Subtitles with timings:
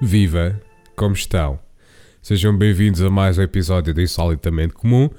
[0.00, 0.58] viva,
[0.96, 1.58] como estão?
[2.22, 5.10] Sejam bem-vindos a mais um episódio de Insolitamente Comum.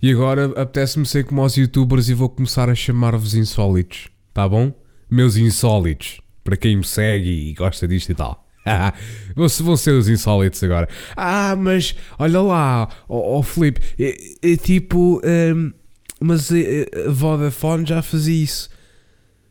[0.00, 4.72] E agora apetece-me ser como os youtubers e vou começar a chamar-vos insólitos, tá bom?
[5.10, 8.48] Meus insólitos, para quem me segue e gosta disto e tal.
[9.36, 10.88] vão ser os insólitos agora.
[11.14, 15.72] Ah, mas olha lá, ó oh, oh, Felipe, é, é tipo, um,
[16.20, 18.70] mas a, eh, a Vodafone já fazia isso.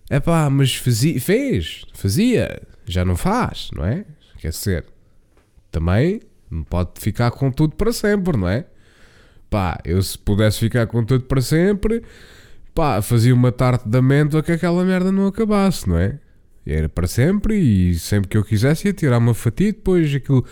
[0.10, 4.06] É pá, mas fazia, fez, fazia, já não faz, não é?
[4.42, 4.86] Quer dizer,
[5.72, 6.20] também
[6.50, 8.66] não pode ficar com tudo para sempre, não é?
[9.52, 12.02] Pá, eu se pudesse ficar com tudo para sempre,
[12.74, 16.18] pá, fazia uma tarte de amêndoa que aquela merda não acabasse, não é?
[16.66, 20.44] Era para sempre e sempre que eu quisesse ia tirar uma fatia e depois aquilo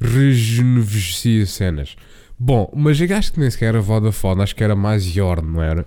[0.00, 1.94] rejuvenescia cenas.
[2.38, 5.62] Bom, mas eu acho que nem sequer era Vodafone, acho que era mais Yorn, não
[5.62, 5.86] era?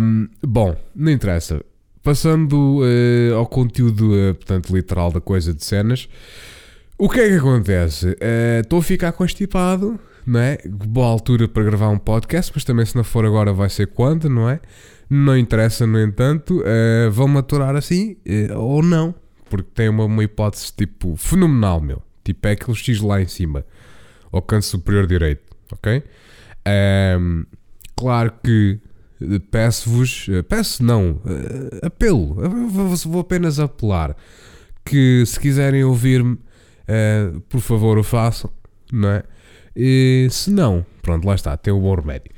[0.00, 1.62] Um, bom, não interessa.
[2.06, 6.08] Passando uh, ao conteúdo, uh, portanto, literal da coisa de cenas,
[6.96, 8.16] o que é que acontece?
[8.20, 10.56] Eh, estou uh, a ficar constipado, não é?
[10.68, 14.30] Boa altura para gravar um podcast, mas também se não for agora vai ser quando,
[14.30, 14.60] não é?
[15.10, 18.16] Não interessa, no entanto, uh, vão maturar assim
[18.52, 19.12] uh, ou não,
[19.50, 22.00] porque tem uma, uma hipótese tipo fenomenal, meu.
[22.22, 23.66] Tipo é aquele X lá em cima,
[24.30, 26.04] ao canto superior direito, ok?
[27.18, 27.44] Um,
[27.96, 28.78] claro que
[29.50, 32.34] peço-vos, peço não, uh, apelo,
[32.68, 34.16] vou, apenas apelar
[34.84, 38.50] que se quiserem ouvir-me, uh, por favor o façam,
[38.92, 39.22] não é?
[39.74, 42.30] E, se não, pronto, lá está, tem o bom remédio.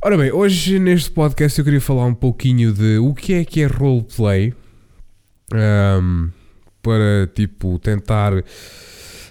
[0.00, 3.62] Ora bem, hoje neste podcast eu queria falar um pouquinho de o que é que
[3.62, 4.54] é roleplay.
[5.52, 6.30] Um,
[6.82, 8.32] para tipo tentar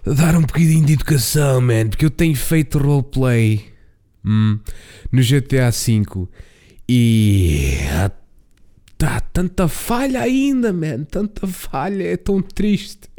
[0.05, 3.65] dar um bocadinho de educação, man, porque eu tenho feito roleplay
[4.23, 4.59] hum,
[5.11, 6.27] no GTA V
[6.89, 8.11] e há
[8.97, 13.09] tá tanta falha ainda, man, tanta falha, é tão triste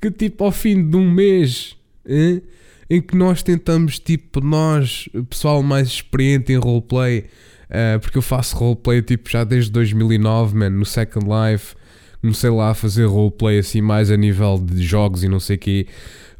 [0.00, 1.76] que tipo ao fim de um mês.
[2.06, 2.42] Hein?
[2.90, 7.26] em que nós tentamos, tipo, nós, pessoal mais experiente em roleplay,
[7.68, 11.74] uh, porque eu faço roleplay tipo já desde 2009, man, no Second Life,
[12.20, 15.58] comecei lá a fazer roleplay assim mais a nível de jogos e não sei o
[15.58, 15.86] quê,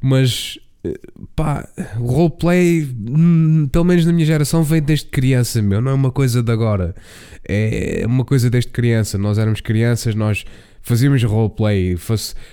[0.00, 0.59] mas
[1.34, 6.10] pá, roleplay, hum, pelo menos na minha geração, vem desde criança, meu, não é uma
[6.10, 6.94] coisa de agora,
[7.47, 9.16] é uma coisa desde criança.
[9.19, 10.44] Nós éramos crianças, nós
[10.83, 11.97] fazíamos roleplay,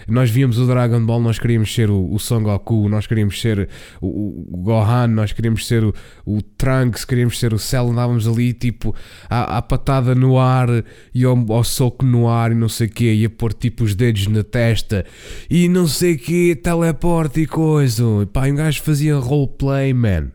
[0.08, 3.70] nós víamos o Dragon Ball, nós queríamos ser o, o Son Goku, nós queríamos ser
[4.02, 5.94] o, o Gohan, nós queríamos ser o,
[6.26, 8.96] o, Trunks, queríamos ser o Cell, andávamos ali tipo
[9.30, 10.68] à, à patada no ar
[11.14, 13.84] e ao, ao, soco no ar e não sei o quê, e a pôr tipo
[13.84, 15.06] os dedos na testa
[15.50, 18.04] e não sei o quê, teleporte e coisa.
[18.32, 20.32] Pá, um gajo fazia roleplay, man.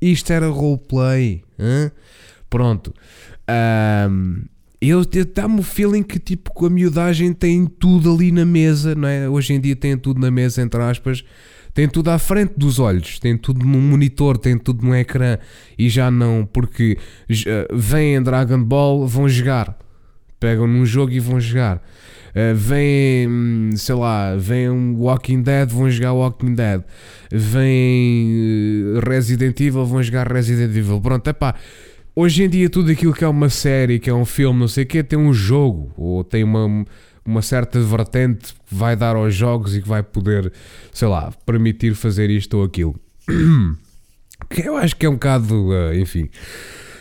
[0.00, 1.42] Isto era roleplay.
[1.58, 1.90] Hein?
[2.50, 2.94] Pronto.
[3.48, 4.44] Um,
[4.88, 9.08] eu dá-me o feeling que tipo com a miudagem tem tudo ali na mesa, não
[9.08, 9.28] é?
[9.28, 11.24] Hoje em dia tem tudo na mesa, entre aspas,
[11.72, 15.38] tem tudo à frente dos olhos, tem tudo num monitor, tem tudo no ecrã
[15.76, 16.96] e já não, porque
[17.28, 19.76] uh, Dragon Ball, vão jogar,
[20.38, 21.82] pegam num jogo e vão jogar.
[22.30, 26.82] Uh, vem, hum, sei lá, vem um Walking Dead, vão jogar Walking Dead.
[27.30, 31.00] Vem uh, Resident Evil, vão jogar Resident Evil.
[31.00, 31.54] Pronto, é pá
[32.16, 34.84] Hoje em dia, tudo aquilo que é uma série, que é um filme, não sei
[34.84, 36.84] o quê, tem um jogo ou tem uma,
[37.24, 40.52] uma certa vertente que vai dar aos jogos e que vai poder,
[40.92, 42.94] sei lá, permitir fazer isto ou aquilo.
[44.50, 46.28] Que eu acho que é um bocado, uh, enfim.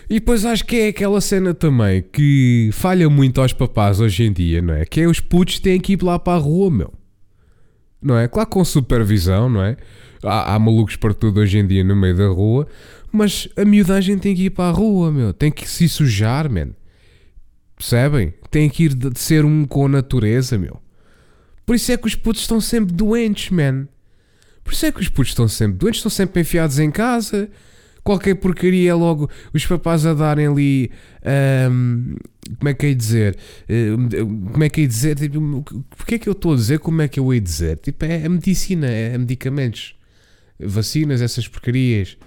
[0.10, 4.32] E depois acho que é aquela cena também que falha muito aos papás hoje em
[4.32, 4.86] dia, não é?
[4.86, 6.94] Que é os putos têm que ir lá para a rua, meu.
[8.02, 8.28] Não é?
[8.28, 9.76] Claro com supervisão, não é?
[10.24, 12.68] Há, há malucos para tudo hoje em dia no meio da rua,
[13.14, 15.32] mas a miudagem tem que ir para a rua, meu.
[15.32, 16.72] Tem que se sujar, man.
[17.78, 18.34] Percebem?
[18.50, 20.82] Tem que ir de ser um com a natureza, meu.
[21.64, 23.88] Por isso é que os putos estão sempre doentes, man.
[24.64, 27.50] Por isso é que os putos estão sempre doentes, estão sempre enfiados em casa.
[28.04, 30.92] Qualquer porcaria é logo os papás a darem ali.
[31.72, 32.16] Um,
[32.58, 33.38] como é que é dizer?
[33.70, 35.20] Um, como é que é dizer?
[35.20, 35.64] Tipo,
[35.96, 36.80] porque é que eu estou a dizer?
[36.80, 37.78] Como é que eu hei dizer?
[37.78, 39.96] Tipo, é, é medicina, é medicamentos,
[40.60, 42.18] vacinas, essas porcarias.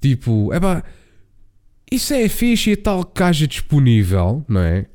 [0.00, 0.84] Tipo, é pá,
[1.90, 4.86] isso é fixe e tal que haja disponível, não é?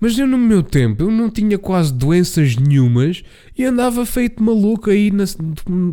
[0.00, 3.22] Mas eu no meu tempo eu não tinha quase doenças nenhumas
[3.56, 5.24] e andava feito maluco aí na,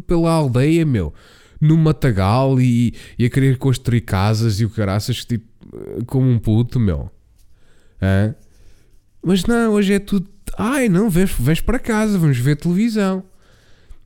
[0.06, 1.14] pela aldeia, meu.
[1.60, 5.48] No matagal e, e a querer construir casas e o caraças, tipo,
[6.06, 7.10] como um puto, meu.
[8.02, 8.36] Hã?
[9.24, 10.30] Mas não, hoje é tudo.
[10.58, 13.24] Ai, não, vens, vens para casa, vamos ver televisão.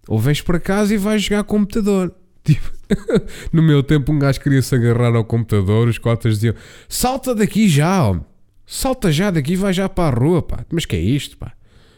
[0.08, 2.16] Ou vens para casa e vais jogar computador.
[2.42, 2.72] Tipo,
[3.54, 6.56] no meu tempo, um gajo queria se agarrar ao computador, os cotas diziam:
[6.88, 8.26] salta daqui já, homem.
[8.66, 10.66] salta já daqui, vai já para a rua, pá.
[10.72, 11.54] Mas que é isto, pá?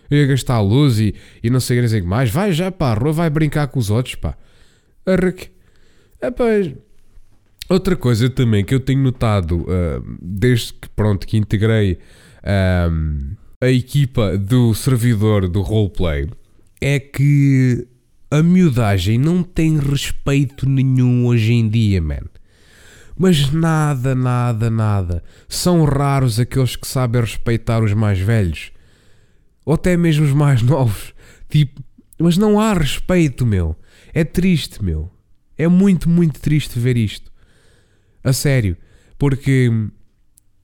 [0.10, 2.30] Eu ia gastar a luz e, e não sei o que mais.
[2.30, 4.38] Vai já para a rua, vai brincar com os outros, pá.
[5.06, 5.50] Arreque.
[6.20, 6.74] É, pois.
[7.70, 13.70] Outra coisa também que eu tenho notado uh, desde que, pronto, que integrei uh, a
[13.70, 16.28] equipa do servidor do roleplay
[16.82, 17.88] é que
[18.32, 22.24] a miudagem não tem respeito nenhum hoje em dia, man.
[23.18, 25.22] Mas nada, nada, nada.
[25.50, 28.72] São raros aqueles que sabem respeitar os mais velhos.
[29.66, 31.14] Ou até mesmo os mais novos.
[31.50, 31.84] Tipo,
[32.18, 33.76] mas não há respeito, meu.
[34.14, 35.12] É triste, meu.
[35.58, 37.30] É muito, muito triste ver isto.
[38.24, 38.78] A sério.
[39.20, 39.70] Porque,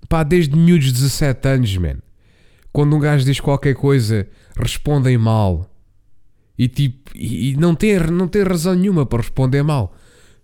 [0.08, 1.98] pá, desde miúdos de 17 anos, man.
[2.72, 4.26] Quando um gajo diz qualquer coisa,
[4.56, 5.70] respondem mal.
[6.58, 9.96] E tipo, e não tem, não tem razão nenhuma para responder mal.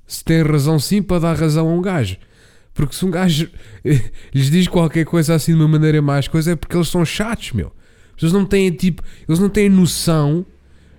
[0.06, 2.18] Se tem razão sim para dar razão a um gajo.
[2.74, 3.50] Porque se um gajo
[4.34, 7.52] lhes diz qualquer coisa assim de uma maneira mais coisa é porque eles são chatos,
[7.54, 7.72] meu.
[8.22, 10.46] Eles não têm tipo, eles não têm noção.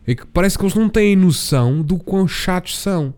[0.06, 3.14] É que parece que eles não têm noção do quão chatos são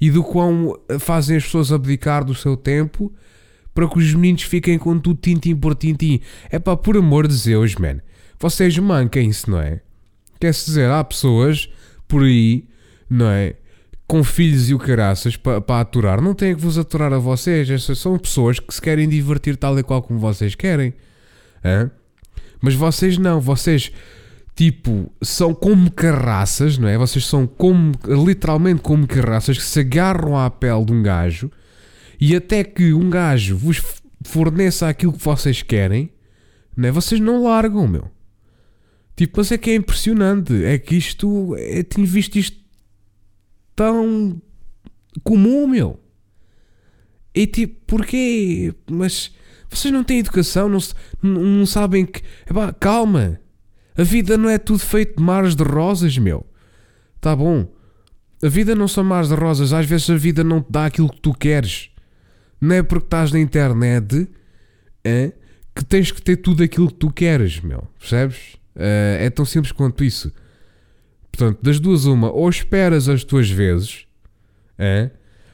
[0.00, 3.12] e do quão fazem as pessoas abdicar do seu tempo
[3.72, 6.20] para que os meninos fiquem com tudo tintim por tintim.
[6.50, 8.00] É pá, por amor de Deus, man.
[8.38, 9.80] Vocês manquem-se, não é?
[10.40, 11.68] Quer-se dizer, há pessoas
[12.06, 12.64] por aí,
[13.08, 13.54] não é?
[14.06, 16.20] Com filhos e o caraças para pa aturar.
[16.20, 17.68] Não têm que vos aturar a vocês.
[17.68, 20.94] Essas são pessoas que se querem divertir tal e qual como vocês querem.
[21.64, 21.90] Hã?
[22.60, 23.40] Mas vocês não.
[23.40, 23.90] Vocês,
[24.54, 26.96] tipo, são como carraças, não é?
[26.96, 27.92] Vocês são como,
[28.24, 31.50] literalmente como carraças que se agarram à pele de um gajo
[32.20, 33.82] e até que um gajo vos
[34.24, 36.10] forneça aquilo que vocês querem,
[36.76, 36.92] não é?
[36.92, 38.10] Vocês não largam, meu.
[39.16, 40.64] Tipo, mas é que é impressionante.
[40.64, 41.56] É que isto.
[41.56, 42.58] Eu tenho visto isto
[43.74, 44.40] tão
[45.24, 45.98] comum, meu.
[47.34, 48.74] E tipo, porquê?
[48.90, 49.34] Mas
[49.68, 50.80] vocês não têm educação, não,
[51.22, 52.22] não sabem que.
[52.48, 53.40] Epá, calma.
[53.96, 56.46] A vida não é tudo feito de mares de rosas, meu.
[57.20, 57.66] Tá bom.
[58.42, 59.72] A vida não são mares de rosas.
[59.72, 61.90] Às vezes a vida não te dá aquilo que tu queres.
[62.60, 64.28] Não é porque estás na internet
[65.02, 65.32] é,
[65.74, 67.86] que tens que ter tudo aquilo que tu queres, meu.
[67.98, 68.56] Percebes?
[68.76, 70.32] Uh, é tão simples quanto isso.
[71.32, 74.06] Portanto, das duas, uma, ou esperas as tuas vezes,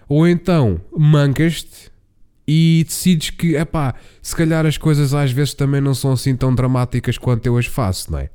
[0.08, 1.90] ou então mancas-te
[2.46, 6.36] e decides que, é pá, se calhar as coisas às vezes também não são assim
[6.36, 8.30] tão dramáticas quanto eu as faço, não é?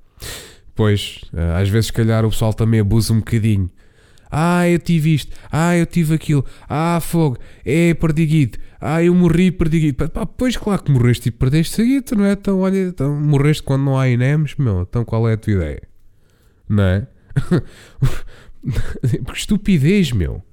[0.76, 3.70] Pois, uh, às vezes, se calhar, o pessoal também abusa um bocadinho.
[4.30, 5.36] Ah, eu tive isto.
[5.52, 6.46] Ah, eu tive aquilo.
[6.68, 7.38] Ah, fogo.
[7.66, 8.58] É, perdi guido.
[8.80, 10.10] Ah, eu morri, perdi guido.
[10.10, 12.34] Pá, pois, claro que morreste e perdeste seguido, não é?
[12.34, 14.82] Então, olha, então, morreste quando não há INEMs, meu.
[14.82, 15.82] Então, qual é a tua ideia?
[16.68, 17.08] Não é?
[19.24, 20.44] Porque estupidez, meu.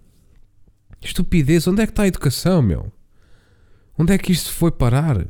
[1.03, 1.67] Estupidez.
[1.67, 2.93] Onde é que está a educação, meu?
[3.99, 5.27] Onde é que isto foi parar?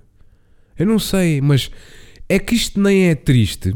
[0.79, 1.71] Eu não sei, mas
[2.29, 3.75] é que isto nem é triste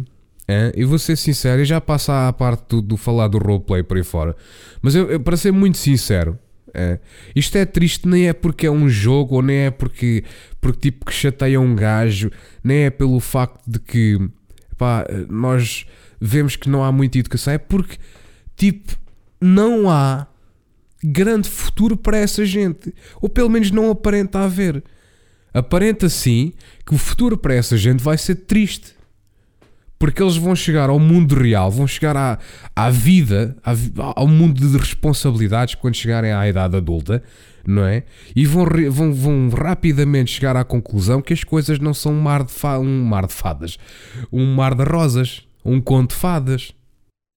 [0.51, 3.99] é, eu vou ser sincero, já passo à parte do, do falar do roleplay por
[3.99, 4.35] aí fora.
[4.81, 6.39] Mas eu, eu para ser muito sincero,
[6.73, 6.99] é,
[7.37, 10.25] isto é triste nem é porque é um jogo ou nem é porque,
[10.59, 12.31] porque tipo que chateia um gajo,
[12.65, 14.19] nem é pelo facto de que
[14.79, 15.85] pá, nós
[16.19, 17.99] vemos que não há muita educação, é porque
[18.57, 18.97] tipo
[19.39, 20.27] não há
[21.05, 24.83] grande futuro para essa gente, ou pelo menos não aparenta haver.
[25.53, 26.55] Aparenta sim
[26.87, 28.98] que o futuro para essa gente vai ser triste
[29.99, 32.39] porque eles vão chegar ao mundo real, vão chegar à,
[32.75, 33.73] à vida, à,
[34.15, 37.23] ao mundo de responsabilidades quando chegarem à idade adulta,
[37.67, 38.05] não é?
[38.35, 42.45] E vão, vão, vão rapidamente chegar à conclusão que as coisas não são um mar
[42.45, 43.77] de, fa um mar de fadas,
[44.33, 46.73] um mar de rosas, um conto de fadas,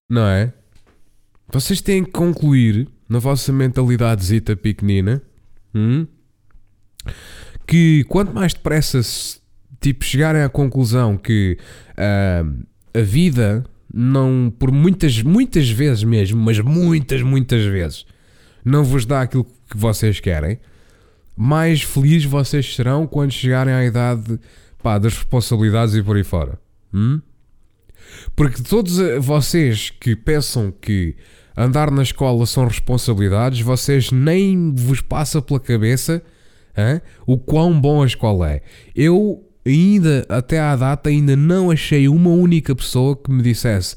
[0.08, 0.52] não é?
[1.52, 5.20] Vocês têm que concluir na vossa mentalizadezita pequenina
[5.74, 6.06] hum,
[7.66, 9.00] que quanto mais depressa
[9.82, 11.58] tipo chegarem à conclusão que
[11.90, 18.06] uh, a vida não, por muitas, muitas vezes mesmo, mas muitas, muitas vezes,
[18.64, 20.58] não vos dá aquilo que vocês querem,
[21.36, 24.38] mais felizes vocês serão quando chegarem à idade
[24.82, 26.58] pá, das responsabilidades e por aí fora.
[26.94, 27.20] Hum?
[28.36, 31.16] Porque todos vocês que pensam que
[31.56, 36.22] andar na escola são responsabilidades, vocês nem vos passa pela cabeça
[36.76, 38.62] hein, o quão bom a escola é.
[38.94, 43.96] Eu ainda até à data ainda não achei uma única pessoa que me dissesse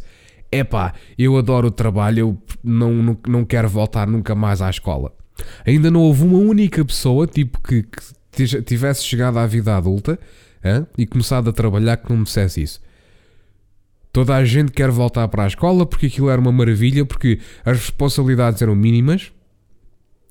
[0.59, 5.13] epá, eu adoro o trabalho, eu não, não, não quero voltar nunca mais à escola.
[5.65, 7.83] Ainda não houve uma única pessoa tipo que,
[8.31, 10.17] que tivesse chegado à vida adulta
[10.63, 12.81] hein, e começado a trabalhar que não me dissesse isso.
[14.13, 17.77] Toda a gente quer voltar para a escola porque aquilo era uma maravilha, porque as
[17.77, 19.33] responsabilidades eram mínimas.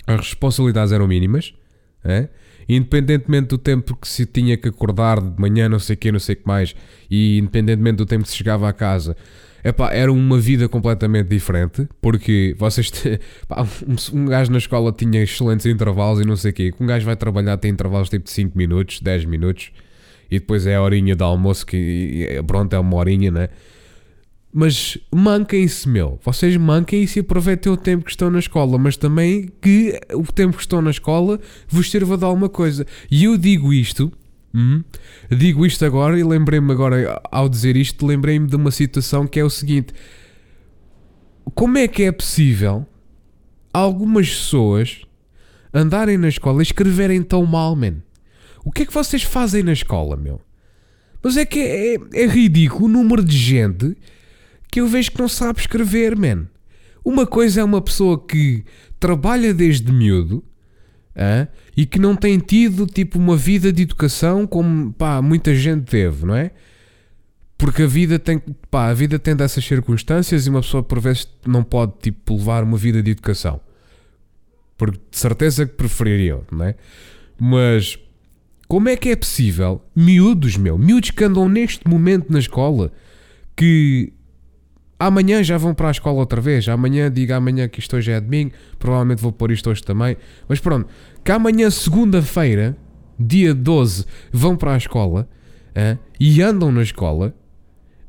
[0.06, 1.52] As responsabilidades eram mínimas.
[2.02, 2.28] É?
[2.68, 6.18] Independentemente do tempo que se tinha que acordar de manhã, não sei o que, não
[6.18, 6.75] sei o que mais,
[7.11, 9.16] e independentemente do tempo que se chegava à casa,
[9.62, 12.90] epá, era uma vida completamente diferente, porque vocês.
[12.90, 16.75] Te, pá, um, um gajo na escola tinha excelentes intervalos e não sei o quê.
[16.80, 19.73] Um gajo vai trabalhar tem intervalos tipo de 5 minutos, 10 minutos,
[20.30, 23.49] e depois é a horinha de almoço, que pronto, é uma horinha, né?
[24.56, 26.16] Mas manquem-se, meu.
[26.23, 30.56] Vocês manquem-se e aproveitem o tempo que estão na escola, mas também que o tempo
[30.56, 32.87] que estão na escola vos sirva de alguma coisa.
[33.11, 34.12] E eu digo isto,
[34.54, 34.84] hum,
[35.28, 39.44] digo isto agora e lembrei-me agora, ao dizer isto, lembrei-me de uma situação que é
[39.44, 39.92] o seguinte:
[41.52, 42.87] como é que é possível
[43.73, 45.02] algumas pessoas
[45.75, 47.96] andarem na escola e escreverem tão mal, man?
[48.64, 50.40] O que é que vocês fazem na escola, meu?
[51.20, 53.96] Mas é que é, é, é ridículo o número de gente
[54.75, 56.49] que eu vejo que não sabe escrever, man.
[57.04, 58.64] Uma coisa é uma pessoa que
[58.99, 60.43] trabalha desde miúdo
[61.14, 65.85] ah, e que não tem tido tipo uma vida de educação como pá, muita gente
[65.85, 66.50] teve, não é?
[67.57, 71.28] Porque a vida tem, pá, a vida tem dessas circunstâncias e uma pessoa por vezes
[71.47, 73.61] não pode tipo levar uma vida de educação.
[74.76, 76.75] Porque de certeza que prefeririam, não é?
[77.38, 77.97] Mas
[78.66, 82.90] como é que é possível miúdos, meu, miúdos que andam neste momento na escola
[83.54, 84.12] que
[84.98, 86.68] Amanhã já vão para a escola outra vez.
[86.68, 88.52] Amanhã, diga amanhã que isto hoje é domingo.
[88.78, 90.16] Provavelmente vou pôr isto hoje também.
[90.48, 90.88] Mas pronto,
[91.22, 92.76] que amanhã, segunda-feira,
[93.18, 95.28] dia 12, vão para a escola
[96.18, 97.34] e andam na escola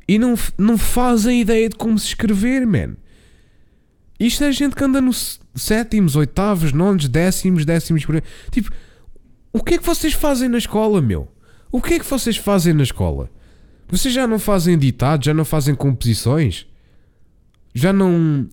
[0.08, 2.96] e não, não fazem ideia de como se escrever, man.
[4.20, 8.06] Isto é gente que anda nos sétimos, oitavos, nonos, décimos, décimos.
[8.51, 8.72] Tipo,
[9.51, 11.27] o que é que vocês fazem na escola, meu?
[11.72, 13.30] O que é que vocês fazem na escola?
[13.88, 16.68] Vocês já não fazem ditados, já não fazem composições?
[17.75, 18.48] Já não.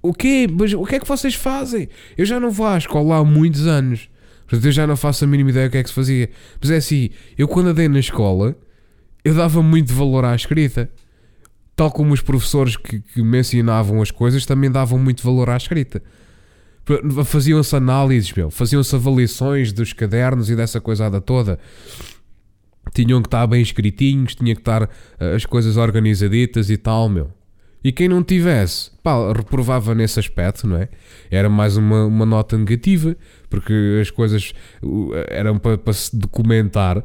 [0.00, 0.46] O quê?
[0.50, 1.88] Mas o que é que vocês fazem?
[2.16, 4.08] Eu já não vou à escola há muitos anos.
[4.46, 6.30] Portanto, eu já não faço a mínima ideia do que é que se fazia.
[6.60, 8.56] Mas é assim, eu quando andei na escola,
[9.24, 10.88] eu dava muito valor à escrita.
[11.74, 15.56] Tal como os professores que, que me ensinavam as coisas também davam muito valor à
[15.56, 16.02] escrita.
[17.24, 18.50] Faziam-se análises, meu.
[18.50, 21.58] Faziam-se avaliações dos cadernos e dessa coisada toda.
[22.94, 24.88] Tinham que estar bem escritinhos, tinha que estar uh,
[25.36, 27.30] as coisas organizaditas e tal, meu.
[27.82, 30.88] E quem não tivesse, pá, reprovava nesse aspecto, não é?
[31.30, 33.16] Era mais uma, uma nota negativa,
[33.48, 34.52] porque as coisas
[35.28, 37.02] eram para, para se documentar,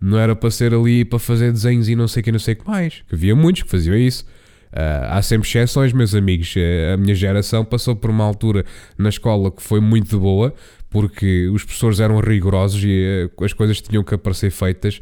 [0.00, 2.66] não era para ser ali para fazer desenhos e não sei que, não sei que
[2.66, 3.02] mais.
[3.08, 4.24] Que havia muitos que faziam isso.
[4.68, 6.54] Uh, há sempre exceções, meus amigos.
[6.54, 8.64] Uh, a minha geração passou por uma altura
[8.96, 10.54] na escola que foi muito boa,
[10.90, 15.00] porque os professores eram rigorosos e uh, as coisas tinham que aparecer feitas,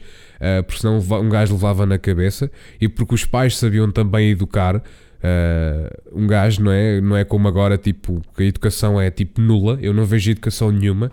[0.67, 4.83] porque senão um gajo levava na cabeça, e porque os pais sabiam também educar.
[5.17, 7.01] Uh, um gajo, não é?
[7.01, 10.71] Não é como agora, tipo, que a educação é tipo nula, eu não vejo educação
[10.71, 11.11] nenhuma.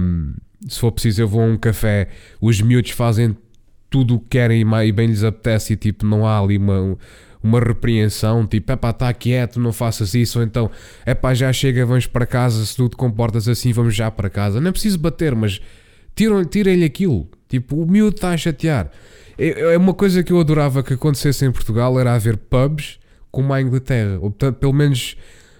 [0.00, 0.34] Um,
[0.68, 2.08] se for preciso, eu vou a um café,
[2.40, 3.36] os miúdos fazem
[3.90, 6.96] tudo o que querem e bem lhes apetece, e tipo, não há ali uma,
[7.42, 10.70] uma repreensão, tipo, é pá, está quieto, não faças isso, ou então,
[11.04, 14.30] é pá, já chega, vamos para casa, se tu te comportas assim, vamos já para
[14.30, 14.60] casa.
[14.60, 15.60] Não é preciso bater, mas
[16.50, 18.90] tirem-lhe aquilo, tipo, o miúdo está a chatear.
[19.36, 22.98] É uma coisa que eu adorava que acontecesse em Portugal, era haver pubs
[23.34, 25.16] como a Inglaterra, ou pelo menos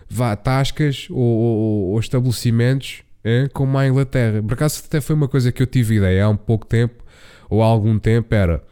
[0.09, 4.41] vá, tascas ou, ou, ou estabelecimentos é, como a Inglaterra.
[4.41, 7.03] Por acaso até foi uma coisa que eu tive ideia há um pouco tempo,
[7.51, 8.63] ou há algum tempo, era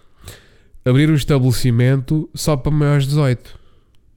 [0.85, 3.59] abrir um estabelecimento só para maiores de 18.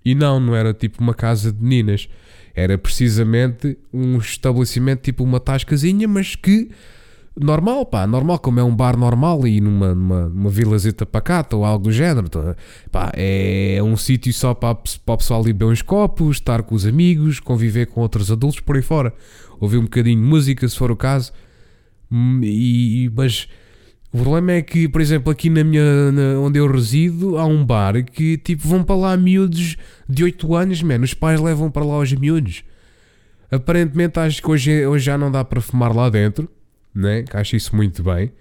[0.05, 2.07] E não, não era tipo uma casa de meninas.
[2.53, 6.69] Era precisamente um estabelecimento tipo uma tascazinha, mas que
[7.39, 11.65] normal, pá, normal, como é um bar normal e numa, numa, numa vilazeta pacata ou
[11.65, 12.29] algo do género.
[12.29, 12.55] Tá?
[12.91, 16.75] Pá, é um sítio só para, para o pessoal ir beber uns copos, estar com
[16.75, 19.13] os amigos, conviver com outros adultos por aí fora,
[19.59, 21.33] ouvir um bocadinho de música, se for o caso.
[22.11, 23.47] Hum, e, mas
[24.13, 27.65] o problema é que, por exemplo, aqui na minha, na, onde eu resido, há um
[27.65, 29.75] bar que tipo vão para lá miúdos
[30.07, 31.03] de 8 anos, mano.
[31.03, 32.63] Os pais levam para lá os miúdos.
[33.51, 36.49] Aparentemente acho que hoje, hoje já não dá para fumar lá dentro
[36.95, 37.25] né?
[37.33, 38.31] acho isso muito bem.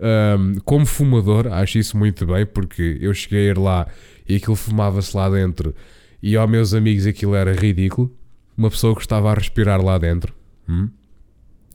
[0.00, 3.86] Um, como fumador, acho isso muito bem, porque eu cheguei a ir lá
[4.28, 5.74] e aquilo fumava-se lá dentro,
[6.22, 8.12] e aos meus amigos aquilo era ridículo.
[8.56, 10.32] Uma pessoa que estava a respirar lá dentro,
[10.68, 10.88] hum?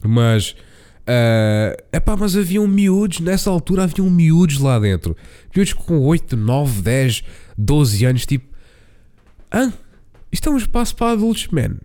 [0.04, 0.56] mas
[1.10, 5.18] Uh, epá, mas haviam miúdos, nessa altura haviam miúdos lá dentro.
[5.56, 7.24] Miúdos com 8, 9, 10,
[7.58, 8.48] 12 anos, tipo.
[9.50, 9.72] Ah,
[10.32, 11.78] isto é um espaço para adultos, man.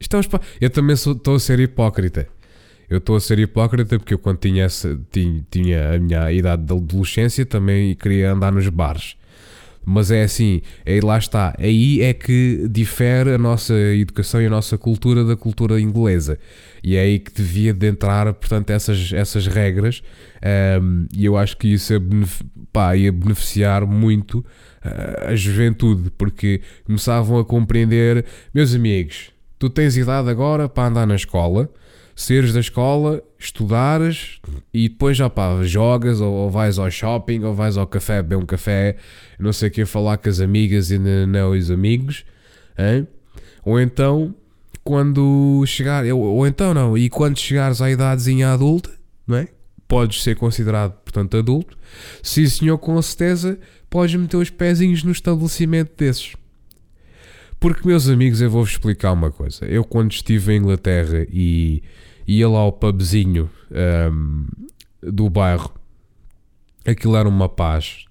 [0.00, 0.44] Isto é um espaço.
[0.60, 2.26] Eu também estou a ser hipócrita.
[2.90, 6.64] Eu estou a ser hipócrita porque eu, quando tinha, essa, tinha, tinha a minha idade
[6.64, 9.14] de adolescência, também queria andar nos bares.
[9.84, 11.54] Mas é assim, aí lá está.
[11.56, 16.36] Aí é que difere a nossa educação e a nossa cultura da cultura inglesa.
[16.82, 20.02] E é aí que devia de entrar, portanto, essas, essas regras.
[20.82, 22.00] Um, e eu acho que isso ia,
[22.72, 24.40] pá, ia beneficiar muito
[24.84, 29.30] uh, a juventude, porque começavam a compreender, meus amigos,
[29.60, 31.70] tu tens idade agora para andar na escola
[32.20, 34.40] seres da escola, estudares
[34.74, 38.36] e depois já pá, jogas ou, ou, vais ao shopping ou vais ao café beber
[38.36, 38.96] um café,
[39.38, 42.26] não sei o que, falar com as amigas e não os amigos,
[42.78, 43.08] hein?
[43.64, 44.34] ou então
[44.84, 48.90] quando chegar, ou então não, e quando chegares à idadezinha adulta,
[49.26, 49.48] não é?
[49.88, 51.76] Podes ser considerado, portanto, adulto.
[52.22, 53.58] Sim, senhor, com certeza,
[53.88, 56.34] podes meter os pezinhos no estabelecimento desses.
[57.58, 59.64] Porque, meus amigos, eu vou-vos explicar uma coisa.
[59.66, 61.82] Eu, quando estive em Inglaterra e
[62.26, 63.50] ia lá ao pubzinho
[64.12, 64.46] um,
[65.02, 65.72] do bairro,
[66.86, 68.04] aquilo era uma paz.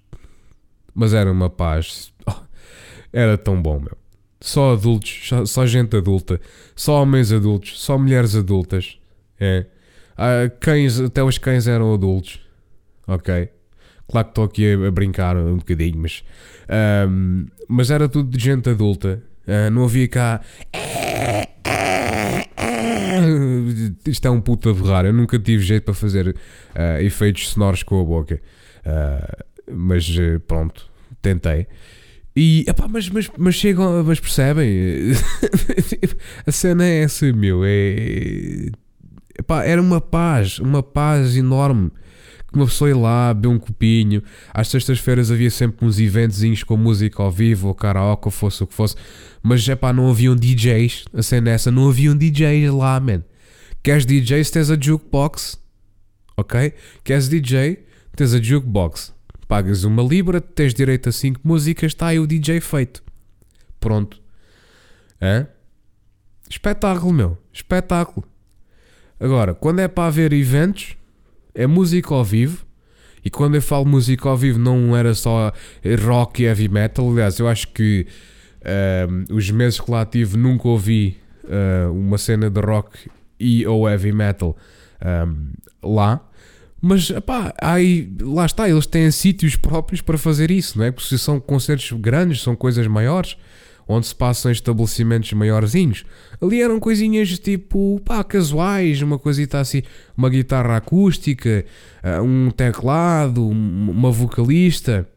[0.94, 2.12] Mas era uma paz.
[3.12, 3.96] Era tão bom, meu.
[4.40, 6.40] Só adultos, só, gente adulta,
[6.76, 8.98] só homens adultos, só mulheres adultas.
[9.38, 9.66] É.
[10.16, 12.40] Ah, cães, até os cães eram adultos.
[13.06, 13.50] Ok.
[14.08, 16.24] Claro que estou aqui a, brincar um bocadinho, mas.
[17.08, 19.22] Um, mas era tudo de gente adulta.
[19.46, 20.40] Uh, não havia cá.
[24.06, 25.08] Isto é um puta de raro.
[25.08, 28.40] Eu nunca tive jeito para fazer uh, efeitos sonoros com a boca.
[28.84, 30.08] Uh, mas
[30.46, 30.90] pronto,
[31.22, 31.66] tentei.
[32.34, 35.12] E, epá, mas, mas, mas chegam, mas percebem?
[36.46, 37.62] a cena é essa, meu.
[37.64, 38.70] É,
[39.38, 41.90] epá, era uma paz, uma paz enorme
[42.50, 44.22] que uma pessoa ia lá, beber um copinho.
[44.52, 48.66] Às sextas-feiras havia sempre uns eventos com música ao vivo, ou karaoke, ou fosse o
[48.66, 48.96] que fosse.
[49.42, 51.04] Mas é pá, não haviam DJs.
[51.14, 53.22] A cena é essa, não haviam DJs lá, man.
[53.82, 54.50] Queres DJs?
[54.50, 55.58] Tens a jukebox.
[56.36, 56.74] Ok?
[57.02, 57.84] Queres DJ?
[58.14, 59.14] Tens a jukebox.
[59.48, 63.02] Pagas uma libra, tens direito a 5 músicas, está aí o DJ feito.
[63.80, 64.20] Pronto.
[65.20, 65.48] Hã?
[66.48, 67.38] Espetáculo, meu.
[67.52, 68.26] Espetáculo.
[69.18, 70.96] Agora, quando é para haver eventos,
[71.54, 72.64] é música ao vivo.
[73.24, 75.52] E quando eu falo música ao vivo, não era só
[76.04, 77.10] rock e heavy metal.
[77.10, 78.06] Aliás, eu acho que
[78.62, 83.10] uh, os meses que lá tive nunca ouvi uh, uma cena de rock
[83.40, 84.56] e ou heavy metal
[85.26, 86.20] um, lá.
[86.80, 90.90] Mas pá, aí, lá está, eles têm sítios próprios para fazer isso, não é?
[90.90, 93.36] Porque são concertos grandes, são coisas maiores
[93.92, 96.04] onde se passam estabelecimentos maiorzinhos.
[96.40, 99.82] Ali eram coisinhas tipo, pá, casuais, uma coisita assim,
[100.16, 101.64] uma guitarra acústica,
[102.02, 105.08] eh, um teclado, uma vocalista,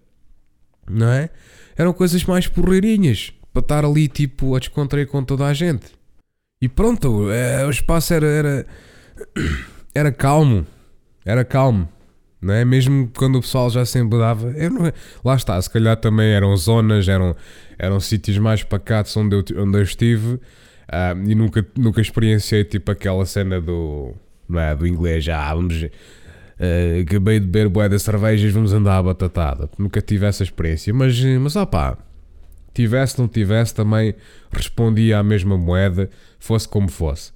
[0.90, 1.30] não é?
[1.78, 5.86] Eram coisas mais porreirinhas, para estar ali tipo a descontrair com toda a gente.
[6.64, 8.66] E pronto, é, o espaço era, era,
[9.94, 10.66] era calmo,
[11.26, 11.90] era calmo
[12.42, 12.64] não é?
[12.64, 14.90] Mesmo quando o pessoal já se embedava, eu não,
[15.26, 17.36] lá está, se calhar também eram zonas, eram,
[17.78, 20.40] eram sítios mais pacatos onde eu, onde eu estive uh,
[21.26, 24.14] e nunca, nunca experienciei tipo aquela cena do,
[24.48, 24.74] não é?
[24.74, 29.70] do inglês, ah, vamos, uh, acabei de beber bué de cervejas, vamos andar à batatada.
[29.78, 31.98] Nunca tive essa experiência, mas, mas ah pá,
[32.74, 34.16] tivesse, não tivesse, também
[34.52, 36.10] respondia à mesma moeda,
[36.40, 37.32] fosse como fosse.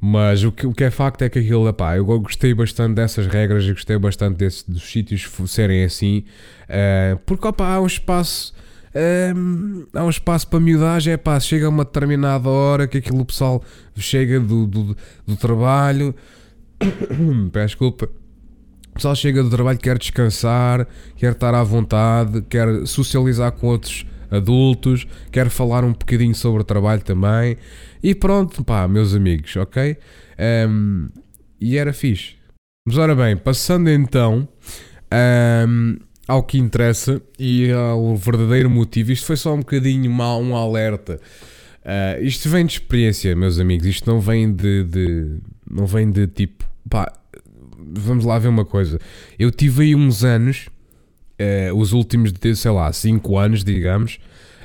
[0.00, 3.26] Mas o que, o que é facto é que aquilo, epá, eu gostei bastante dessas
[3.26, 6.24] regras e gostei bastante desse, dos sítios serem assim,
[6.64, 8.54] uh, porque opa, há um espaço.
[8.92, 13.24] Uh, há um espaço para miudagem, é pá, chega uma determinada hora que aquilo o
[13.24, 13.62] pessoal
[13.94, 16.14] chega do, do, do trabalho,
[17.52, 18.08] peço desculpa,
[18.90, 24.04] o pessoal chega do trabalho, quer descansar, quer estar à vontade, quer socializar com outros
[24.30, 27.56] adultos, quer falar um bocadinho sobre o trabalho também.
[28.02, 29.96] E pronto, pá, meus amigos, ok?
[30.68, 31.08] Um,
[31.60, 32.34] e era fixe.
[32.86, 34.48] Mas ora bem, passando então
[35.68, 40.56] um, ao que interessa e ao verdadeiro motivo, isto foi só um bocadinho mal, um
[40.56, 41.20] alerta.
[41.84, 43.86] Uh, isto vem de experiência, meus amigos.
[43.86, 45.38] Isto não vem de, de,
[45.70, 47.12] não vem de tipo, pá,
[47.76, 48.98] vamos lá ver uma coisa.
[49.38, 50.68] Eu tive aí uns anos,
[51.40, 54.20] uh, os últimos, sei lá, 5 anos, digamos,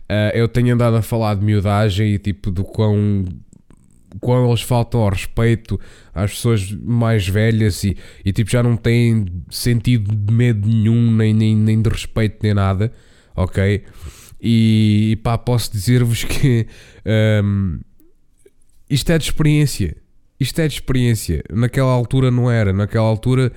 [0.06, 3.26] Uh, eu tenho andado a falar de miudagem e tipo do quão,
[4.20, 5.80] quão eles faltam ao respeito
[6.14, 11.34] às pessoas mais velhas e, e tipo já não têm sentido de medo nenhum, nem,
[11.34, 12.94] nem, nem de respeito, nem nada,
[13.36, 13.84] ok?
[14.40, 16.68] E, e pá, posso dizer-vos que
[17.44, 17.80] um,
[18.88, 19.98] isto é de experiência.
[20.40, 21.44] Isto é de experiência.
[21.52, 22.72] Naquela altura não era.
[22.72, 23.52] Naquela altura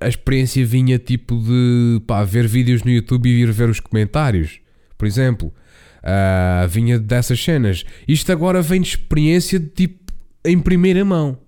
[0.00, 4.60] a experiência vinha tipo de pá, ver vídeos no YouTube e ir ver os comentários.
[4.96, 5.52] Por exemplo,
[5.98, 7.84] uh, vinha dessas cenas.
[8.06, 10.12] Isto agora vem de experiência de tipo
[10.44, 11.38] em primeira mão.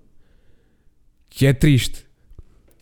[1.29, 2.05] Que é triste.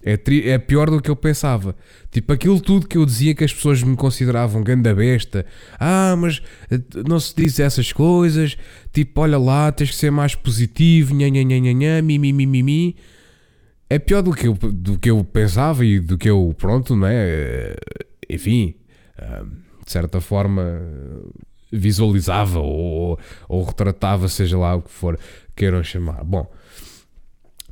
[0.01, 1.75] É, tri é pior do que eu pensava.
[2.09, 5.45] Tipo, aquilo tudo que eu dizia que as pessoas me consideravam ganda besta.
[5.77, 8.57] Ah, mas eh, não se diz essas coisas.
[8.93, 11.13] Tipo, olha lá, tens que ser mais positivo.
[11.13, 11.43] Nha, nha,
[13.89, 17.13] É pior do que, eu, do que eu pensava e do que eu, pronto, né?
[17.13, 17.75] Eh,
[18.29, 18.75] enfim,
[19.17, 19.43] eh,
[19.83, 20.81] de certa forma
[21.71, 25.19] visualizava ou, ou retratava, seja lá o que for
[25.55, 26.23] queiram chamar.
[26.23, 26.47] Bom,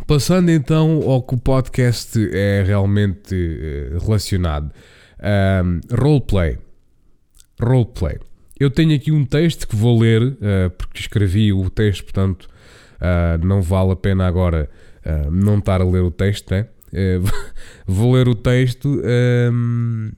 [0.06, 4.72] Passando então ao que o podcast é realmente uh, relacionado.
[5.20, 6.58] Um, roleplay.
[7.60, 8.20] Roleplay.
[8.60, 13.46] Eu tenho aqui um texto que vou ler, uh, porque escrevi o texto, portanto uh,
[13.46, 14.70] não vale a pena agora
[15.32, 16.68] não estar a ler o texto, né?
[17.86, 19.02] vou ler o texto,
[19.52, 20.12] um,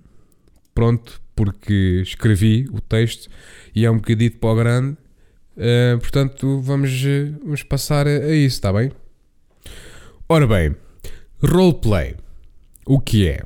[0.73, 3.29] pronto, porque escrevi o texto
[3.75, 4.97] e é um bocadito para o grande,
[5.99, 6.91] portanto vamos,
[7.43, 8.91] vamos passar a, a isso, está bem?
[10.27, 10.75] Ora bem,
[11.41, 12.15] roleplay.
[12.85, 13.43] O que é?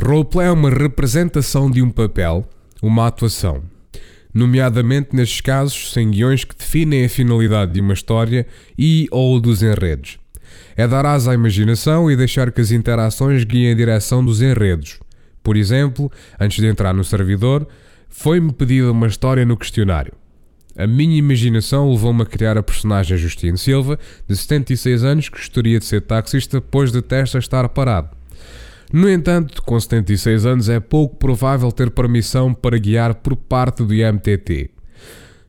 [0.00, 2.48] Roleplay é uma representação de um papel,
[2.82, 3.62] uma atuação.
[4.32, 9.62] Nomeadamente nestes casos, sem guiões que definem a finalidade de uma história e ou dos
[9.62, 10.18] enredos.
[10.76, 15.00] É dar asa à imaginação e deixar que as interações guiem a direção dos enredos.
[15.42, 17.66] Por exemplo, antes de entrar no servidor,
[18.08, 20.12] foi-me pedida uma história no questionário.
[20.76, 25.78] A minha imaginação levou-me a criar a personagem Justino Silva, de 76 anos, que gostaria
[25.78, 28.10] de ser taxista depois de testa estar parado.
[28.92, 33.94] No entanto, com 76 anos é pouco provável ter permissão para guiar por parte do
[33.94, 34.70] IMTT.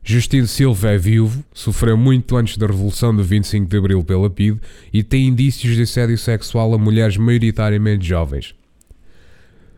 [0.08, 4.60] Justino Silva é viúvo, sofreu muito antes da Revolução de 25 de Abril pela PIDE
[4.92, 8.54] e tem indícios de assédio sexual a mulheres maioritariamente jovens.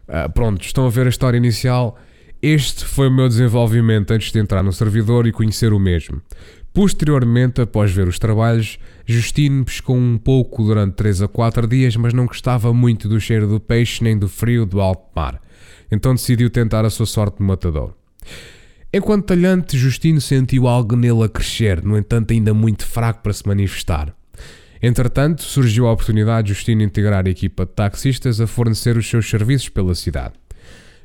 [0.06, 1.98] Ah, pronto, estão a ver a história inicial
[2.40, 6.22] este foi o meu desenvolvimento antes de entrar no servidor e conhecer o mesmo.
[6.72, 12.14] Posteriormente, após ver os trabalhos, Justino pescou um pouco durante 3 a 4 dias, mas
[12.14, 15.42] não gostava muito do cheiro do peixe nem do frio do alto mar.
[15.90, 17.92] Então decidiu tentar a sua sorte no matador.
[18.90, 23.46] Enquanto talhante, Justino sentiu algo nele a crescer, no entanto ainda muito fraco para se
[23.46, 24.14] manifestar.
[24.80, 29.28] Entretanto, surgiu a oportunidade de Justino integrar a equipa de taxistas a fornecer os seus
[29.28, 30.34] serviços pela cidade.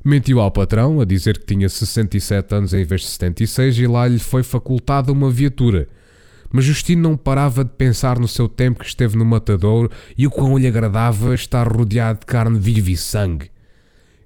[0.01, 4.07] Mentiu ao patrão a dizer que tinha 67 anos em vez de 76 e lá
[4.07, 5.89] lhe foi facultada uma viatura.
[6.53, 10.31] Mas Justino não parava de pensar no seu tempo que esteve no matadouro e o
[10.31, 13.52] quão lhe agradava estar rodeado de carne viva e sangue.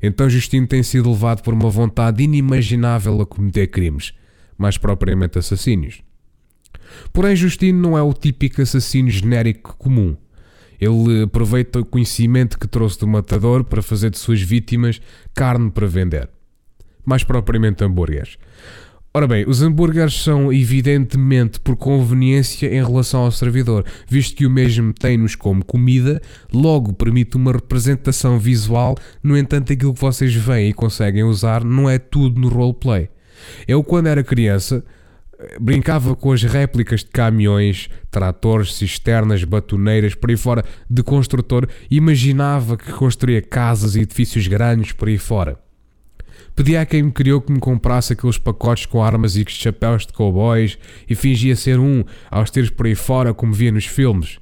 [0.01, 4.13] Então Justino tem sido levado por uma vontade inimaginável a cometer crimes,
[4.57, 6.01] mais propriamente assassínios.
[7.12, 10.15] Porém, Justino não é o típico assassino genérico comum.
[10.79, 15.01] Ele aproveita o conhecimento que trouxe do matador para fazer de suas vítimas
[15.33, 16.29] carne para vender.
[17.03, 18.38] Mais propriamente hambúrgueres.
[19.17, 24.49] Ora bem, os hambúrgueres são evidentemente por conveniência em relação ao servidor, visto que o
[24.49, 26.21] mesmo tem-nos como comida,
[26.53, 31.89] logo permite uma representação visual, no entanto aquilo que vocês veem e conseguem usar não
[31.89, 33.10] é tudo no roleplay.
[33.67, 34.84] Eu quando era criança
[35.60, 42.77] brincava com as réplicas de caminhões, tratores, cisternas, batoneiras, por aí fora, de construtor, imaginava
[42.77, 45.58] que construía casas e edifícios grandes por aí fora.
[46.57, 50.11] Pedia a quem me criou que me comprasse aqueles pacotes com armas e chapéus de
[50.11, 50.75] cowboys
[51.07, 54.39] e fingia ser um aos tiros por aí fora como via nos filmes.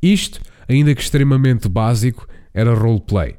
[0.00, 3.34] Isto, ainda que extremamente básico, era roleplay.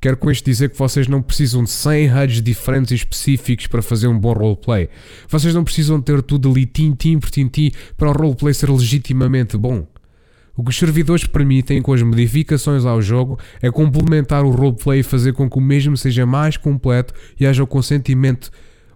[0.00, 3.82] Quero com isto dizer que vocês não precisam de 100 HUDs diferentes e específicos para
[3.82, 4.88] fazer um bom roleplay.
[5.28, 9.84] Vocês não precisam ter tudo ali tintim por tintim para o roleplay ser legitimamente bom.
[10.56, 15.02] O que os servidores permitem com as modificações ao jogo é complementar o roleplay e
[15.02, 18.50] fazer com que o mesmo seja mais completo e haja o consentimento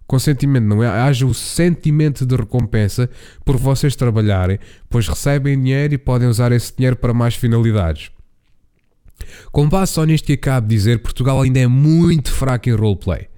[0.06, 0.88] consentimento, não é?
[0.88, 3.10] Haja o sentimento de recompensa
[3.44, 8.10] por vocês trabalharem, pois recebem dinheiro e podem usar esse dinheiro para mais finalidades.
[9.50, 13.28] Com base só nisto que acabo de dizer, Portugal ainda é muito fraco em roleplay.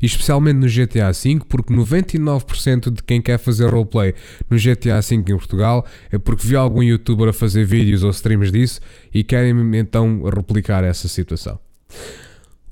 [0.00, 4.14] Especialmente no GTA V, porque 99% de quem quer fazer roleplay
[4.48, 8.52] no GTA V em Portugal é porque viu algum youtuber a fazer vídeos ou streams
[8.52, 8.80] disso
[9.12, 11.58] e querem então replicar essa situação.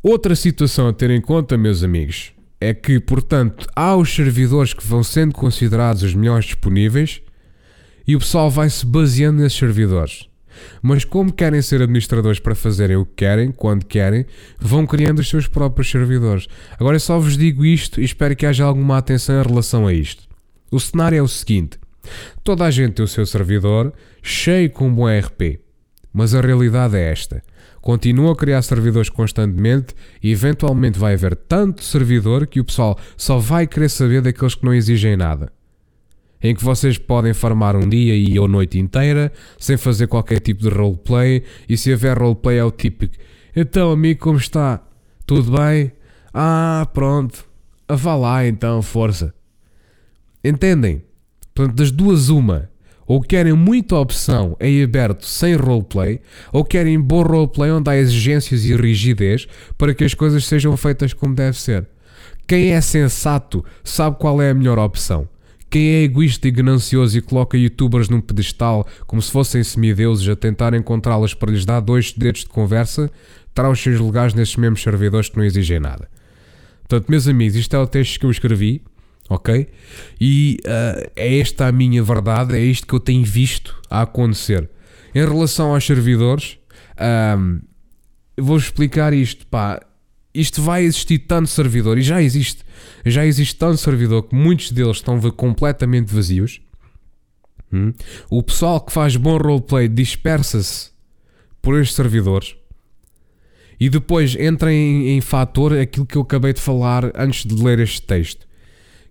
[0.02, 4.86] Outra situação a ter em conta, meus amigos, é que, portanto, há os servidores que
[4.86, 7.20] vão sendo considerados os melhores disponíveis
[8.06, 10.28] e o pessoal vai se baseando nesses servidores.
[10.82, 14.26] Mas como querem ser administradores para fazerem o que querem, quando querem,
[14.58, 16.46] vão criando os seus próprios servidores.
[16.78, 19.92] Agora eu só vos digo isto e espero que haja alguma atenção em relação a
[19.92, 20.24] isto.
[20.70, 21.78] O cenário é o seguinte:
[22.42, 23.92] Toda a gente tem o seu servidor
[24.22, 25.60] cheio com um bom RP.
[26.12, 27.42] Mas a realidade é esta.
[27.80, 33.38] Continuam a criar servidores constantemente e eventualmente vai haver tanto servidor que o pessoal só
[33.38, 35.52] vai querer saber daqueles que não exigem nada.
[36.42, 40.62] Em que vocês podem farmar um dia e ou noite inteira sem fazer qualquer tipo
[40.62, 43.16] de roleplay e se houver roleplay é o típico
[43.54, 44.82] Então amigo como está?
[45.26, 45.92] Tudo bem?
[46.32, 47.44] Ah pronto,
[47.88, 49.34] vá lá então, força.
[50.44, 51.02] Entendem?
[51.54, 52.70] Portanto, das duas, uma.
[53.06, 56.20] Ou querem muita opção em aberto sem roleplay,
[56.52, 59.46] ou querem bom roleplay onde há exigências e rigidez
[59.78, 61.86] para que as coisas sejam feitas como deve ser.
[62.46, 65.28] Quem é sensato sabe qual é a melhor opção.
[65.68, 70.36] Quem é egoísta e ganancioso e coloca youtubers num pedestal como se fossem semideuses a
[70.36, 73.10] tentar encontrá-las para lhes dar dois dedos de conversa,
[73.54, 76.08] terá os seus lugares nesses mesmos servidores que não exigem nada.
[76.88, 78.82] Portanto, meus amigos, isto é o texto que eu escrevi
[79.28, 79.68] ok?
[80.20, 84.68] E uh, é esta a minha verdade, é isto que eu tenho visto a acontecer.
[85.14, 86.58] Em relação aos servidores,
[87.38, 87.60] um,
[88.36, 89.80] vou explicar isto, pá.
[90.40, 92.64] Isto vai existir tanto servidor, e já existe,
[93.04, 96.60] já existe tanto servidor que muitos deles estão completamente vazios.
[97.72, 97.92] Hum?
[98.30, 100.90] O pessoal que faz bom roleplay dispersa-se
[101.60, 102.54] por estes servidores.
[103.78, 107.78] E depois entra em, em fator aquilo que eu acabei de falar antes de ler
[107.78, 108.46] este texto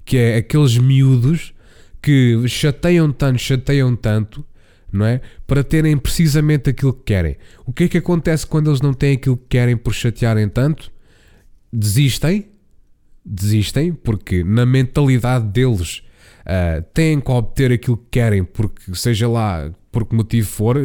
[0.05, 1.53] que é aqueles miúdos
[2.01, 4.45] que chateiam tanto, chateiam tanto,
[4.93, 5.19] não é?
[5.47, 7.35] Para terem precisamente aquilo que querem.
[7.65, 10.91] O que é que acontece quando eles não têm aquilo que querem por chatearem tanto?
[11.75, 12.47] Desistem,
[13.25, 16.03] desistem, porque na mentalidade deles
[16.41, 20.77] uh, têm que obter aquilo que querem, porque seja lá por que motivo for,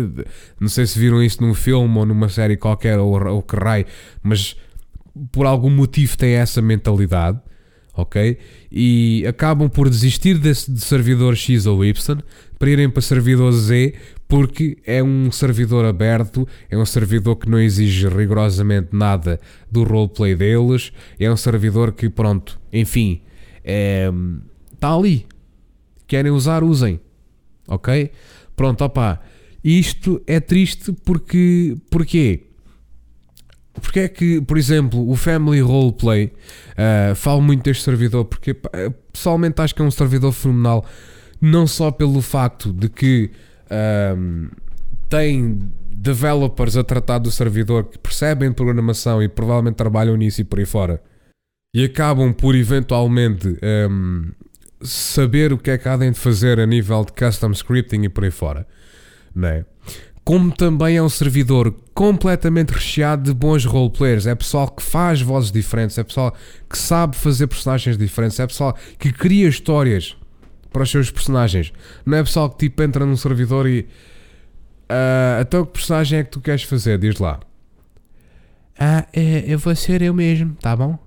[0.58, 3.86] não sei se viram isso num filme ou numa série qualquer ou, ou que raio,
[4.22, 4.56] mas
[5.32, 7.40] por algum motivo têm essa mentalidade
[7.94, 8.38] ok?
[8.70, 11.92] E acabam por desistir desse de servidor X ou Y
[12.58, 13.94] para irem para servidor Z
[14.30, 20.36] porque é um servidor aberto, é um servidor que não exige rigorosamente nada do roleplay
[20.36, 23.22] deles, é um servidor que, pronto, enfim,
[23.64, 24.08] é,
[24.72, 25.26] está ali.
[26.06, 27.00] Querem usar, usem,
[27.66, 28.12] ok?
[28.54, 29.20] Pronto, opá.
[29.64, 31.76] Isto é triste porque.
[31.90, 32.46] Porquê?
[33.74, 38.54] Porque é que, por exemplo, o Family Roleplay, uh, falo muito deste servidor, porque
[39.12, 40.84] pessoalmente acho que é um servidor fenomenal,
[41.40, 43.30] não só pelo facto de que
[43.70, 44.48] um,
[45.08, 45.58] tem
[45.92, 50.66] developers a tratar do servidor que percebem programação e provavelmente trabalham nisso e por aí
[50.66, 51.02] fora,
[51.74, 53.58] e acabam por eventualmente
[53.90, 54.30] um,
[54.82, 58.24] saber o que é que há de fazer a nível de custom scripting e por
[58.24, 58.66] aí fora,
[59.34, 59.64] não é?
[60.30, 64.26] como também é um servidor completamente recheado de bons roleplayers.
[64.26, 66.32] É pessoal que faz vozes diferentes, é pessoal
[66.68, 70.16] que sabe fazer personagens diferentes, é pessoal que cria histórias
[70.72, 71.72] para os seus personagens.
[72.04, 73.80] Não é pessoal que tipo entra num servidor e.
[74.90, 76.98] Uh, então que personagem é que tu queres fazer?
[76.98, 77.40] Diz lá.
[78.78, 80.98] Ah, é, eu vou ser eu mesmo, tá bom?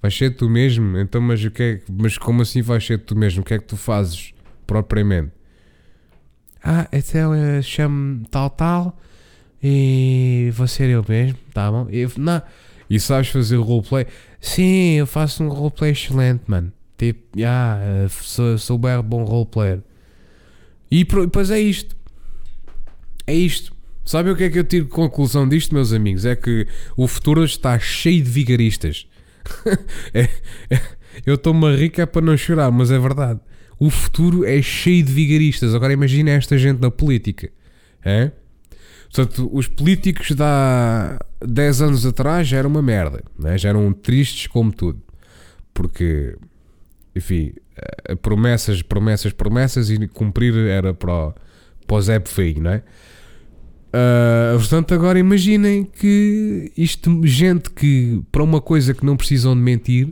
[0.00, 0.98] Vais ser tu mesmo?
[0.98, 3.42] Então, mas o que é, Mas como assim vais ser tu mesmo?
[3.42, 4.32] O que é que tu fazes
[4.66, 5.32] propriamente?
[6.62, 8.98] Ah, então eu chamo tal tal
[9.62, 11.88] e vou ser eu mesmo, tá bom?
[11.90, 12.42] Eu, não.
[12.88, 14.06] E sabes fazer roleplay?
[14.40, 16.72] Sim, eu faço um roleplay excelente, mano.
[17.02, 19.80] Tipo, ah, sou, sou bom roleplayer.
[20.90, 21.96] E depois é isto.
[23.26, 23.74] É isto.
[24.04, 26.24] Sabe o que é que eu tiro de conclusão disto, meus amigos?
[26.24, 29.06] É que o futuro está cheio de vigaristas.
[30.12, 30.28] é,
[30.70, 30.80] é,
[31.24, 33.40] eu estou-me a rir é para não chorar, mas é verdade
[33.82, 35.74] o futuro é cheio de vigaristas.
[35.74, 37.50] Agora imagina esta gente na política.
[38.04, 38.30] É?
[39.12, 43.24] Portanto, os políticos de há 10 anos atrás já eram uma merda.
[43.36, 43.58] Né?
[43.58, 45.02] Já eram tristes como tudo.
[45.74, 46.36] Porque,
[47.14, 51.34] enfim, eh, promessas, promessas, promessas e cumprir era para o,
[51.86, 52.82] para o Zé Feio, não é?
[53.94, 59.60] Uh, portanto, agora imaginem que isto, gente que para uma coisa que não precisam de
[59.60, 60.08] mentir,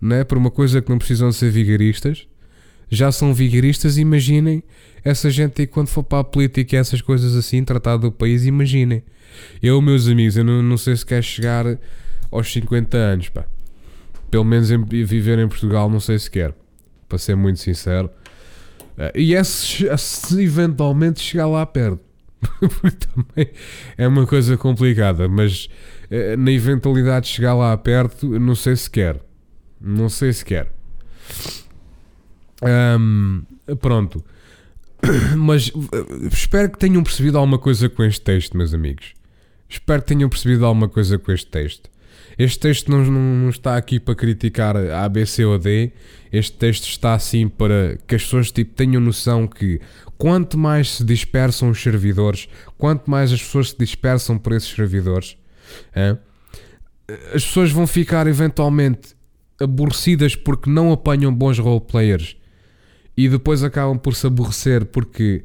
[0.00, 0.22] não é?
[0.22, 2.28] para uma coisa que não precisam de ser vigaristas,
[2.88, 4.62] já são vigaristas, imaginem
[5.04, 8.44] essa gente aí quando for para a política e essas coisas assim, tratar do país,
[8.44, 9.02] imaginem.
[9.60, 11.64] Eu, meus amigos, eu não, não sei se quer chegar
[12.30, 13.44] aos 50 anos, pá.
[14.30, 16.54] Pelo menos em, viver em Portugal, não sei se quer,
[17.08, 18.10] para ser muito sincero.
[18.96, 22.00] Eh, e é se, se eventualmente chegar lá perto.
[22.58, 23.52] Porque também
[23.98, 25.68] é uma coisa complicada, mas
[26.10, 29.20] eh, na eventualidade de chegar lá perto, não sei se quer.
[29.80, 30.70] Não sei se quer.
[32.62, 33.42] Um,
[33.80, 34.22] pronto.
[35.36, 39.14] Mas eh, espero que tenham percebido alguma coisa com este texto, meus amigos.
[39.68, 41.90] Espero que tenham percebido alguma coisa com este texto.
[42.38, 45.92] Este texto não, não, está aqui para criticar a B, C ou D.
[46.32, 49.80] Este texto está assim para que as pessoas tipo, tenham noção que
[50.16, 55.36] quanto mais se dispersam os servidores, quanto mais as pessoas se dispersam por esses servidores,
[55.94, 56.16] é,
[57.34, 59.14] as pessoas vão ficar eventualmente
[59.60, 62.36] aborrecidas porque não apanham bons roleplayers
[63.16, 65.44] e depois acabam por se aborrecer porque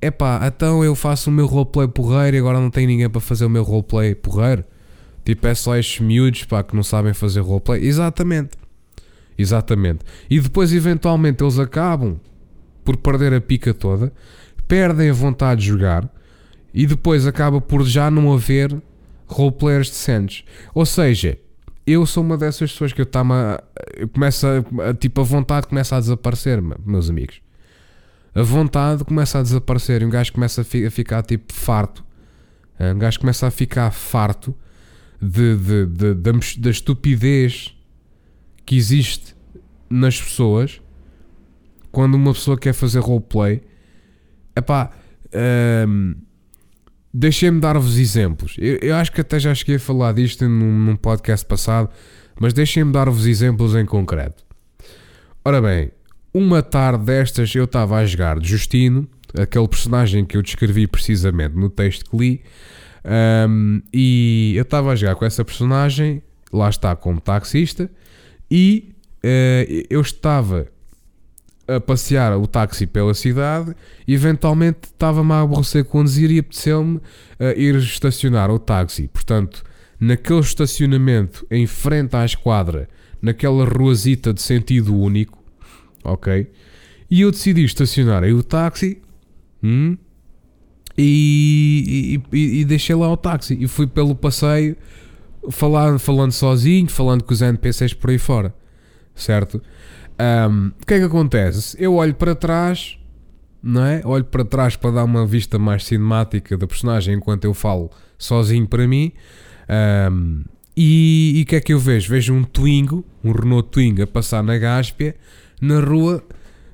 [0.00, 3.44] epá, então eu faço o meu roleplay porreiro e agora não tem ninguém para fazer
[3.44, 4.64] o meu roleplay porreiro.
[5.24, 7.84] Tipo, é só estes miúdos pá, que não sabem fazer roleplay.
[7.84, 8.56] Exatamente.
[9.36, 10.00] Exatamente.
[10.28, 12.20] E depois, eventualmente, eles acabam
[12.84, 14.12] por perder a pica toda,
[14.68, 16.08] perdem a vontade de jogar
[16.72, 18.76] e depois acaba por já não haver
[19.26, 20.44] roleplayers decentes.
[20.74, 21.38] Ou seja,
[21.86, 23.22] eu sou uma dessas pessoas que eu tá
[24.12, 27.40] começa a, tipo a vontade começa a desaparecer, meus amigos.
[28.34, 32.04] A vontade começa a desaparecer e um gajo começa a, fi, a ficar tipo farto.
[32.78, 34.54] Um gajo começa a ficar farto
[35.24, 37.76] de, de, de, de, da estupidez
[38.64, 39.34] que existe
[39.88, 40.80] nas pessoas
[41.90, 43.62] quando uma pessoa quer fazer roleplay.
[44.56, 44.90] Epá,
[45.88, 46.14] um,
[47.16, 48.56] Deixem-me dar-vos exemplos.
[48.58, 51.88] Eu, eu, acho que até já cheguei a falar disto num, num podcast passado,
[52.40, 54.44] mas deixem-me dar-vos exemplos em concreto.
[55.44, 55.92] Ora bem,
[56.32, 59.08] uma tarde destas eu estava a jogar Justino,
[59.38, 62.42] aquele personagem que eu descrevi precisamente no texto que li,
[63.04, 67.90] um, e eu estava a jogar com essa personagem, lá está como taxista,
[68.50, 70.66] e uh, eu estava
[71.66, 73.74] a passear o táxi pela cidade
[74.06, 77.02] e eventualmente estava-me a aborrecer conduzir e apeteceu-me uh,
[77.56, 79.08] ir estacionar o táxi.
[79.08, 79.62] Portanto,
[79.98, 82.88] naquele estacionamento em frente à esquadra,
[83.20, 85.42] naquela ruazita de sentido único,
[86.02, 86.50] ok?
[87.10, 89.00] E eu decidi estacionar aí o táxi
[89.62, 89.96] hum,
[90.96, 94.76] e, e, e, deixei lá o táxi e fui pelo passeio
[95.50, 98.54] falando, falando sozinho, falando com os NPCs por aí fora,
[99.14, 99.60] certo?
[100.48, 101.76] Um, o que é que acontece?
[101.80, 102.98] Eu olho para trás,
[103.62, 104.02] não é?
[104.04, 108.66] Olho para trás para dar uma vista mais cinemática da personagem enquanto eu falo sozinho
[108.66, 109.12] para mim.
[110.12, 110.44] Um,
[110.76, 112.10] e o que é que eu vejo?
[112.10, 115.14] Vejo um Twingo, um Renault Twingo a passar na Gáspia,
[115.60, 116.22] na rua,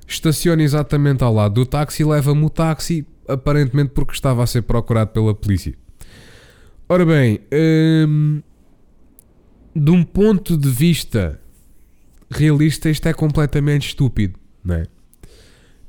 [0.07, 5.11] estaciona exatamente ao lado do táxi leva-me o táxi, aparentemente porque estava a ser procurado
[5.11, 5.73] pela polícia.
[6.87, 7.39] Ora bem,
[8.07, 8.41] um,
[9.75, 11.39] de um ponto de vista
[12.29, 14.87] realista, isto é completamente estúpido, não é?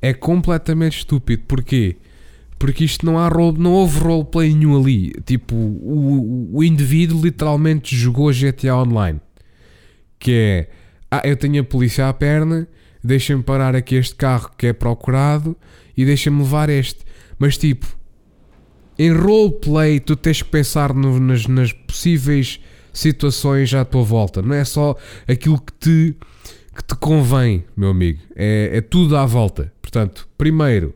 [0.00, 1.42] É completamente estúpido.
[1.46, 1.96] Porquê?
[2.59, 5.12] Porque isto não há role, não houve roleplay nenhum ali.
[5.24, 9.20] Tipo, o, o indivíduo literalmente jogou GTA Online.
[10.18, 10.70] Que é,
[11.11, 12.68] ah, eu tenho a polícia à perna,
[13.02, 15.57] deixa-me parar aqui este carro que é procurado
[15.96, 17.05] e deixa-me levar este.
[17.42, 17.85] Mas tipo,
[18.96, 22.61] em roleplay tu tens que pensar no, nas, nas possíveis
[22.92, 24.40] situações à tua volta.
[24.40, 26.16] Não é só aquilo que te,
[26.72, 28.20] que te convém, meu amigo.
[28.37, 29.72] É, é tudo à volta.
[29.83, 30.94] Portanto, primeiro,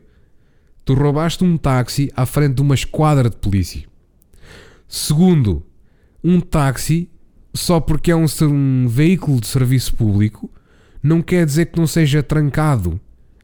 [0.85, 3.83] tu roubaste um táxi à frente de uma esquadra de polícia.
[4.87, 5.65] Segundo,
[6.23, 7.09] um táxi,
[7.53, 10.49] só porque é um, um veículo de serviço público,
[11.03, 12.97] não quer dizer que não seja trancado.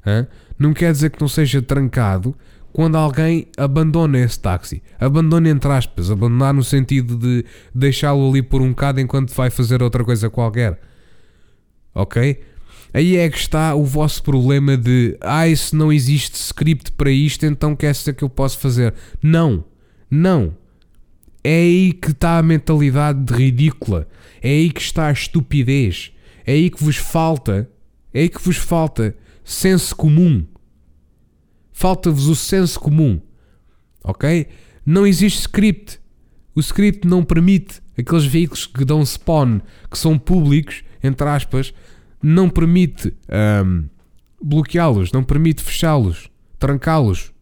[0.05, 0.25] Hein?
[0.57, 2.33] Não quer dizer que não seja trancado
[2.73, 4.81] quando alguém abandona esse táxi.
[4.99, 9.83] Abandona entre aspas, abandonar no sentido de deixá-lo ali por um bocado enquanto vai fazer
[9.83, 10.81] outra coisa qualquer.
[11.93, 12.41] Ok?
[12.91, 17.45] Aí é que está o vosso problema de ah, se não existe script para isto,
[17.45, 18.93] então quer ser que eu posso fazer.
[19.21, 19.63] Não,
[20.09, 20.55] não.
[21.43, 24.07] É aí que está a mentalidade de ridícula.
[24.41, 26.11] É aí que está a estupidez.
[26.45, 27.69] É aí que vos falta.
[28.13, 30.45] É aí que vos falta senso comum.
[31.73, 33.19] Falta-vos o senso comum.
[34.03, 34.47] Ok?
[34.85, 35.99] Não existe script.
[36.55, 39.59] O script não permite aqueles veículos que dão spawn,
[39.89, 41.73] que são públicos, entre aspas,
[42.21, 43.13] não permite
[43.65, 43.85] um,
[44.41, 47.33] bloqueá-los, não permite fechá-los, trancá-los.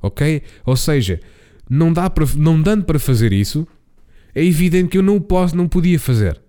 [0.00, 0.42] Ok?
[0.64, 1.20] Ou seja,
[1.68, 3.66] não, dá para, não dando para fazer isso,
[4.34, 6.43] é evidente que eu não posso, não podia fazer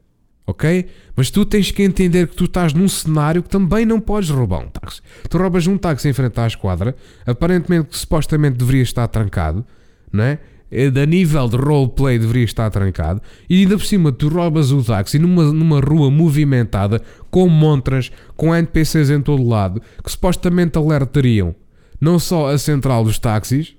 [0.45, 0.85] ok?
[1.15, 4.61] Mas tu tens que entender que tu estás num cenário que também não podes roubar
[4.61, 5.01] um táxi.
[5.29, 9.65] Tu roubas um táxi em frente à esquadra, aparentemente que supostamente deveria estar trancado,
[10.11, 10.39] não é?
[10.71, 15.17] A nível de roleplay deveria estar trancado, e ainda por cima tu roubas o táxi
[15.19, 21.55] numa, numa rua movimentada, com montras, com NPCs em todo lado, que supostamente alertariam
[21.99, 23.75] não só a central dos táxis,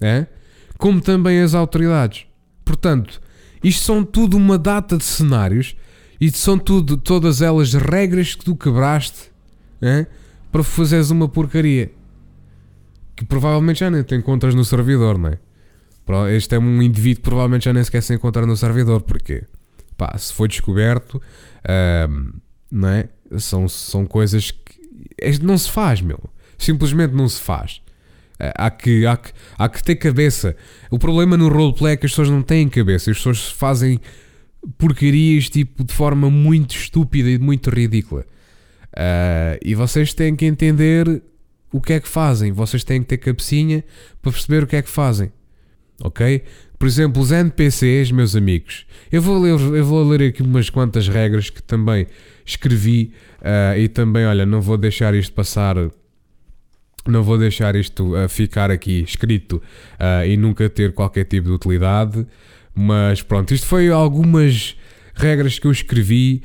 [0.00, 0.26] é?
[0.78, 2.26] como também as autoridades.
[2.64, 3.20] Portanto,
[3.62, 5.76] isto são tudo uma data de cenários
[6.20, 9.30] e são tudo, todas elas regras que tu quebraste
[9.82, 10.06] hein,
[10.50, 11.90] para fazeres uma porcaria
[13.16, 15.38] que provavelmente já nem te encontras no servidor, não é?
[16.36, 19.00] Este é um indivíduo que provavelmente já nem sequer se encontra no servidor.
[19.02, 19.44] Porquê?
[19.96, 22.40] Pá, se foi descoberto, uh,
[22.70, 23.08] não é?
[23.38, 24.80] São, são coisas que
[25.42, 26.18] não se faz, meu.
[26.58, 27.80] Simplesmente não se faz.
[28.34, 30.54] Uh, há, que, há, que, há que ter cabeça.
[30.90, 33.10] O problema no roleplay é que as pessoas não têm cabeça.
[33.10, 33.98] As pessoas fazem
[34.78, 38.24] porcarias tipo de forma muito estúpida e muito ridícula.
[38.94, 41.22] Uh, e vocês têm que entender
[41.72, 42.52] o que é que fazem.
[42.52, 43.84] Vocês têm que ter cabecinha
[44.22, 45.32] para perceber o que é que fazem.
[46.02, 46.42] Ok?
[46.78, 48.86] Por exemplo, os NPCs, meus amigos.
[49.10, 52.06] Eu vou ler, eu vou ler aqui umas quantas regras que também
[52.44, 55.76] escrevi uh, e também, olha, não vou deixar isto passar.
[57.06, 59.60] Não vou deixar isto uh, ficar aqui escrito
[60.26, 62.26] e nunca ter qualquer tipo de utilidade.
[62.74, 64.76] Mas pronto, isto foi algumas
[65.14, 66.42] regras que eu escrevi,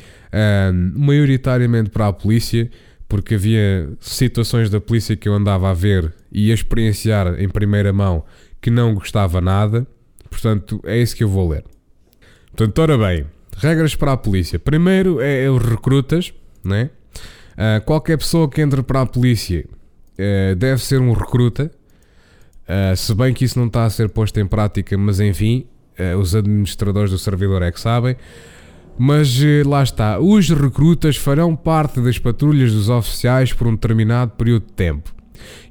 [0.96, 2.70] maioritariamente para a polícia
[3.10, 7.92] porque havia situações da polícia que eu andava a ver e a experienciar em primeira
[7.92, 8.24] mão
[8.62, 9.86] que não gostava nada.
[10.30, 11.66] Portanto, é isso que eu vou ler.
[12.56, 13.26] Portanto, ora bem,
[13.58, 14.60] regras para a polícia.
[14.60, 16.32] Primeiro é, é os recrutas,
[16.64, 16.92] né?
[17.54, 21.72] Uh, qualquer pessoa que entre para a polícia uh, deve ser um recruta,
[22.64, 25.66] uh, se bem que isso não está a ser posto em prática, mas enfim,
[26.20, 28.16] os administradores do servidor é que sabem.
[29.02, 34.32] Mas eh, lá está, os recrutas farão parte das patrulhas dos oficiais por um determinado
[34.32, 35.16] período de tempo.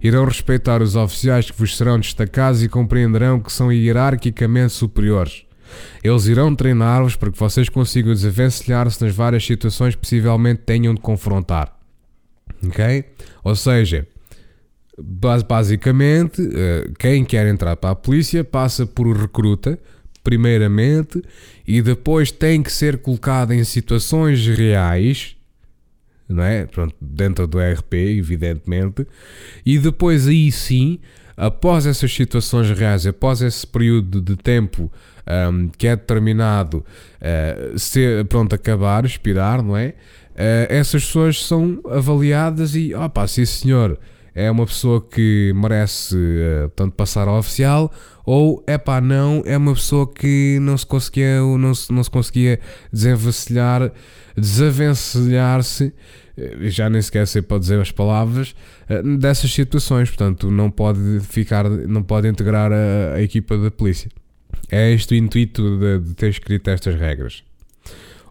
[0.03, 5.45] Irão respeitar os oficiais que vos serão destacados e compreenderão que são hierarquicamente superiores.
[6.03, 11.01] Eles irão treinar-vos para que vocês consigam desenvencilhar-se nas várias situações que possivelmente tenham de
[11.03, 11.76] confrontar.
[12.66, 13.05] Ok?
[13.45, 14.07] Ou seja,
[14.99, 19.79] basicamente, eh, quem quer entrar para a polícia passa por recruta,
[20.29, 21.22] primeiramente,
[21.66, 25.35] e depois tem que ser colocado em situações reais,
[26.29, 26.66] não é?
[26.66, 29.07] Pronto, dentro do RP, evidentemente,
[29.64, 30.99] e depois aí sim,
[31.35, 34.93] após essas situações reais, após esse período de tempo
[35.51, 39.95] um, que é determinado uh, ser, pronto, acabar, expirar, não é?
[40.35, 43.99] Uh, essas pessoas são avaliadas e, opá, sim senhor,
[44.39, 47.93] é uma pessoa que merece uh, tanto passar ao oficial
[48.24, 52.11] ou é pá, não, é uma pessoa que não se conseguia, não se, não se
[52.11, 52.61] conseguia
[52.93, 53.91] desenvencilhar,
[54.36, 55.93] desavencilhar-se,
[56.36, 58.55] eh, já nem sequer sei para dizer as palavras,
[58.89, 64.09] uh, dessas situações, portanto não pode ficar, não pode integrar a, a equipa da polícia.
[64.70, 67.43] É este o intuito de, de ter escrito estas regras.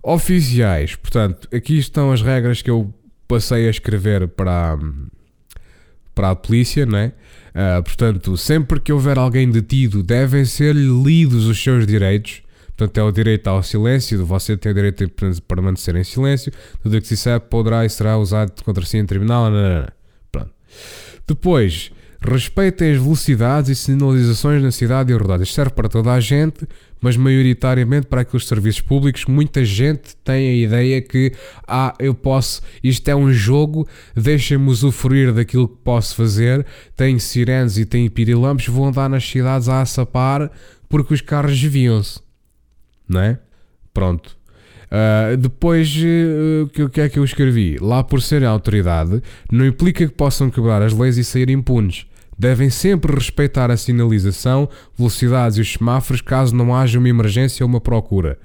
[0.02, 2.94] Oficiais, portanto, aqui estão as regras que eu
[3.28, 4.78] passei a escrever para,
[6.18, 7.14] para a polícia, não é?
[7.54, 12.42] Uh, portanto, sempre que houver alguém detido, devem ser lidos os seus direitos.
[12.76, 16.52] Portanto, é o direito ao silêncio, você tem o direito de permanecer em silêncio,
[16.82, 19.52] tudo o que se sabe poderá e será usado contra si em tribunal.
[19.52, 19.88] Não, não, não.
[20.32, 20.50] Pronto.
[21.28, 25.44] Depois, respeitem as velocidades e sinalizações na cidade e.
[25.44, 26.68] Isto serve para toda a gente,
[27.02, 29.26] mas maioritariamente para aqueles serviços públicos.
[29.26, 31.32] Muita gente tem a ideia que,
[31.68, 36.66] ah, eu posso, isto é um jogo, deixa-me usufruir daquilo que posso fazer.
[36.96, 40.52] Tem sirenes e tem pirilampos, vou andar nas cidades a assapar
[40.90, 42.20] porque os carros desviam-se,
[43.08, 43.40] não é?
[43.94, 44.38] Pronto.
[44.88, 47.78] Uh, depois, uh, o que é que eu escrevi?
[47.80, 49.22] Lá por serem autoridade,
[49.52, 52.07] não implica que possam quebrar as leis e sair impunes.
[52.38, 57.70] Devem sempre respeitar a sinalização, velocidades e os semáforos caso não haja uma emergência ou
[57.70, 58.38] uma procura.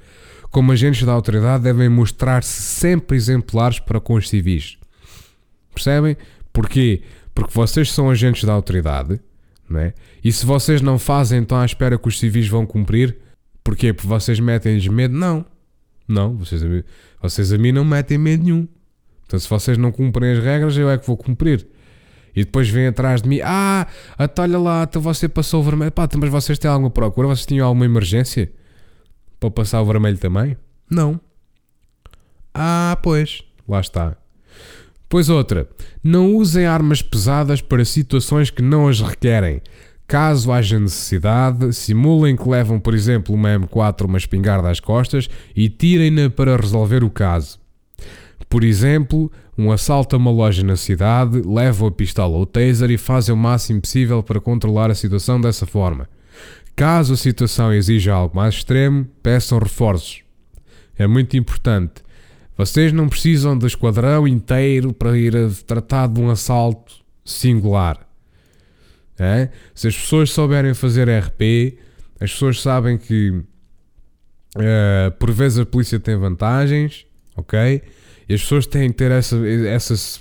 [0.50, 4.78] Como agentes da autoridade, devem mostrar-se sempre exemplares para com os civis.
[5.74, 6.16] Percebem?
[6.52, 7.02] Porquê?
[7.34, 9.20] Porque vocês são agentes da autoridade,
[9.68, 9.94] não é?
[10.22, 13.16] E se vocês não fazem, então à espera que os civis vão cumprir?
[13.64, 13.92] Porquê?
[13.92, 15.14] Porque vocês metem-lhes medo?
[15.14, 15.44] Não.
[16.06, 16.62] Não, vocês,
[17.20, 18.68] vocês a mim não metem medo nenhum.
[19.26, 21.66] Então, se vocês não cumprem as regras, eu é que vou cumprir.
[22.34, 25.92] E depois vem atrás de mim: Ah, até olha lá, até você passou o vermelho.
[25.92, 27.28] Pá, mas vocês têm alguma procura?
[27.28, 28.50] Vocês tinham alguma emergência
[29.38, 30.56] para passar o vermelho também?
[30.90, 31.20] Não.
[32.54, 34.16] Ah, pois, lá está.
[35.08, 35.68] Pois outra,
[36.02, 39.60] não usem armas pesadas para situações que não as requerem.
[40.06, 45.28] Caso haja necessidade, simulem que levam, por exemplo, uma M4 ou uma espingarda às costas
[45.54, 47.61] e tirem-na para resolver o caso.
[48.52, 52.98] Por exemplo, um assalto a uma loja na cidade, levam a pistola ou taser e
[52.98, 56.06] fazem o máximo possível para controlar a situação dessa forma.
[56.76, 60.20] Caso a situação exija algo mais extremo, peçam reforços.
[60.98, 62.02] É muito importante.
[62.54, 66.92] Vocês não precisam do esquadrão inteiro para ir a tratar de um assalto
[67.24, 68.06] singular.
[69.18, 69.48] É?
[69.74, 71.78] Se as pessoas souberem fazer RP,
[72.20, 77.80] as pessoas sabem que uh, por vezes a polícia tem vantagens, ok?
[78.34, 80.20] As pessoas têm que ter essa, essa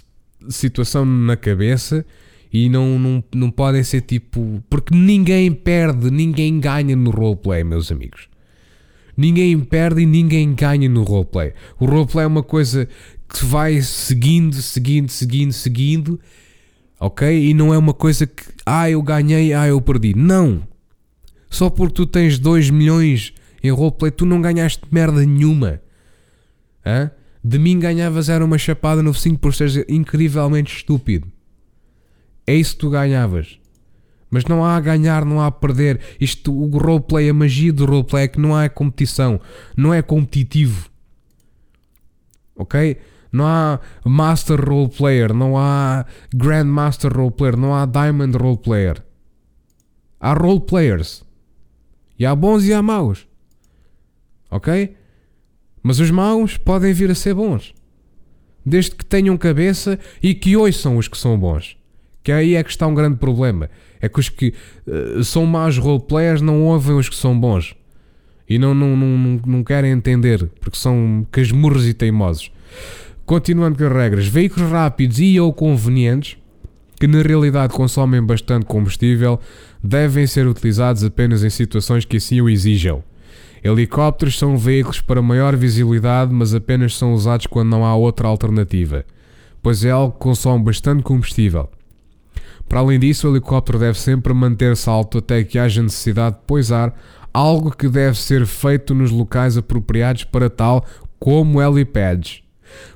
[0.49, 2.05] situação na cabeça
[2.51, 4.61] e não, não, não podem ser tipo.
[4.69, 8.27] Porque ninguém perde, ninguém ganha no roleplay, meus amigos.
[9.15, 11.53] Ninguém perde e ninguém ganha no roleplay.
[11.79, 12.87] O roleplay é uma coisa
[13.29, 16.19] que vai seguindo, seguindo, seguindo, seguindo,
[16.99, 17.49] ok?
[17.49, 20.13] E não é uma coisa que, ah, eu ganhei, ah, eu perdi.
[20.15, 20.67] Não!
[21.49, 23.33] Só porque tu tens 2 milhões
[23.63, 25.81] em roleplay, tu não ganhaste merda nenhuma.
[26.85, 27.11] Hã?
[27.43, 31.31] De mim ganhavas era uma chapada no 5 por seres incrivelmente estúpido.
[32.45, 33.59] É isso que tu ganhavas.
[34.29, 35.99] Mas não há a ganhar, não há a perder.
[36.19, 39.41] Isto, o roleplay, a magia do roleplay é que não há competição.
[39.75, 40.89] Não é competitivo.
[42.55, 42.97] Ok?
[43.31, 49.01] Não há Master Roleplayer, não há Grandmaster Roleplayer, não há Diamond Roleplayer.
[50.19, 51.23] Há roleplayers.
[52.19, 53.25] E há bons e há maus.
[54.49, 54.95] Ok?
[55.83, 57.73] Mas os maus podem vir a ser bons.
[58.65, 61.75] Desde que tenham cabeça e que ouçam os que são bons.
[62.23, 63.69] Que aí é que está um grande problema.
[63.99, 64.53] É que os que
[64.85, 67.75] uh, são maus roleplayers não ouvem os que são bons.
[68.47, 72.51] E não, não, não, não querem entender, porque são casmurros e teimosos.
[73.25, 76.37] Continuando com as regras, veículos rápidos e ou convenientes,
[76.99, 79.39] que na realidade consomem bastante combustível,
[79.83, 83.03] devem ser utilizados apenas em situações que assim o exijam.
[83.63, 89.05] Helicópteros são veículos para maior visibilidade, mas apenas são usados quando não há outra alternativa,
[89.61, 91.69] pois é algo que consome bastante combustível.
[92.67, 96.95] Para além disso, o helicóptero deve sempre manter-se alto até que haja necessidade de pousar,
[97.33, 100.85] algo que deve ser feito nos locais apropriados para tal,
[101.19, 102.41] como helipads.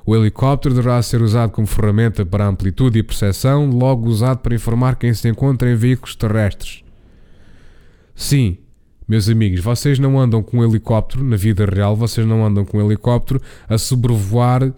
[0.04, 4.96] O helicóptero deverá ser usado como ferramenta para amplitude e percepção, logo usado para informar
[4.96, 6.82] quem se encontra em veículos terrestres.
[8.14, 8.56] Sim,
[9.08, 12.78] meus amigos, vocês não andam com um helicóptero na vida real, vocês não andam com
[12.78, 14.74] um helicóptero a sobrevoar uh,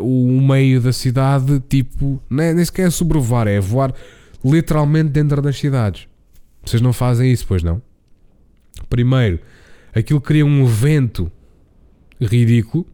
[0.00, 3.94] o meio da cidade, tipo, nem, nem sequer a sobrevoar, é voar
[4.44, 6.06] literalmente dentro das cidades.
[6.64, 7.80] Vocês não fazem isso, pois não?
[8.90, 9.40] Primeiro,
[9.94, 11.30] aquilo cria um vento
[12.20, 12.86] ridículo.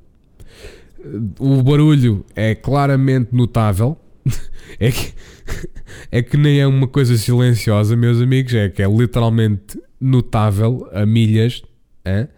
[1.38, 3.98] O barulho é claramente notável.
[4.78, 5.12] é, que,
[6.12, 8.54] é que nem é uma coisa silenciosa, meus amigos.
[8.54, 11.62] É que é literalmente notável a milhas.
[12.05, 12.28] Hein?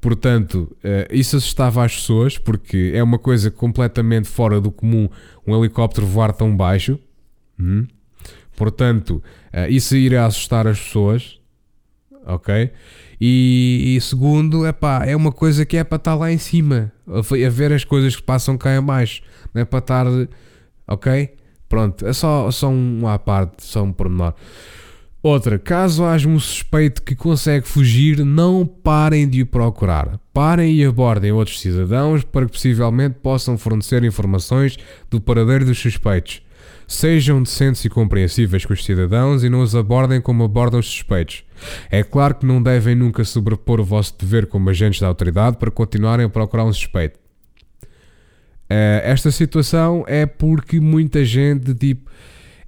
[0.00, 0.74] Portanto,
[1.10, 5.08] isso assustava as pessoas porque é uma coisa completamente fora do comum
[5.46, 6.98] um helicóptero voar tão baixo.
[7.58, 7.86] Hum?
[8.56, 9.22] Portanto,
[9.68, 11.40] isso iria assustar as pessoas
[12.24, 12.70] ok?
[13.20, 17.50] E, e, segundo, epá, é uma coisa que é para estar lá em cima, a,
[17.50, 20.06] ver as coisas que passam cá em baixo, não é para estar,
[20.88, 21.34] ok?
[21.68, 24.34] Pronto, é só, só um à parte, só um pormenor.
[25.22, 30.18] Outra, caso haja um suspeito que consegue fugir, não parem de o procurar.
[30.32, 34.78] Parem e abordem outros cidadãos para que possivelmente possam fornecer informações
[35.10, 36.40] do paradeiro dos suspeitos.
[36.88, 41.44] Sejam decentes e compreensíveis com os cidadãos e não os abordem como abordam os suspeitos.
[41.90, 45.70] É claro que não devem nunca sobrepor o vosso dever como agentes da autoridade para
[45.70, 47.18] continuarem a procurar um suspeito.
[48.70, 52.10] Uh, esta situação é porque muita gente tipo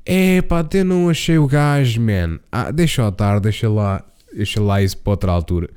[0.04, 2.38] é pá, eu não achei o gajo, man.
[2.50, 5.70] Ah, deixa estar, deixa lá, deixa lá isso para outra altura.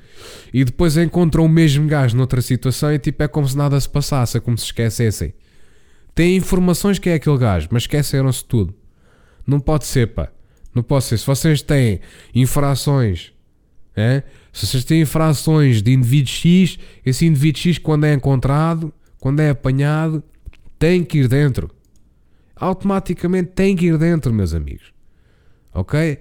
[0.53, 3.89] E depois encontram o mesmo gajo noutra situação e tipo é como se nada se
[3.89, 5.33] passasse, é como se esquecessem.
[6.13, 8.73] Têm informações que é aquele gajo, mas esqueceram-se tudo.
[9.45, 10.29] Não pode ser, pá.
[10.73, 11.17] Não pode ser.
[11.17, 11.99] Se vocês têm
[12.33, 13.31] infrações,
[13.95, 14.23] é?
[14.51, 19.49] se vocês têm infrações de indivíduo X, esse indivíduo X, quando é encontrado, quando é
[19.49, 20.23] apanhado,
[20.79, 21.69] tem que ir dentro.
[22.55, 24.93] Automaticamente tem que ir dentro, meus amigos.
[25.73, 26.19] Ok?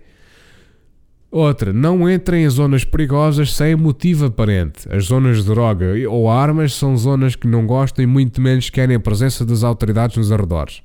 [1.31, 4.89] Outra, não entrem em zonas perigosas sem motivo aparente.
[4.89, 8.95] As zonas de droga ou armas são zonas que não gostam e muito menos querem
[8.95, 10.81] a presença das autoridades nos arredores.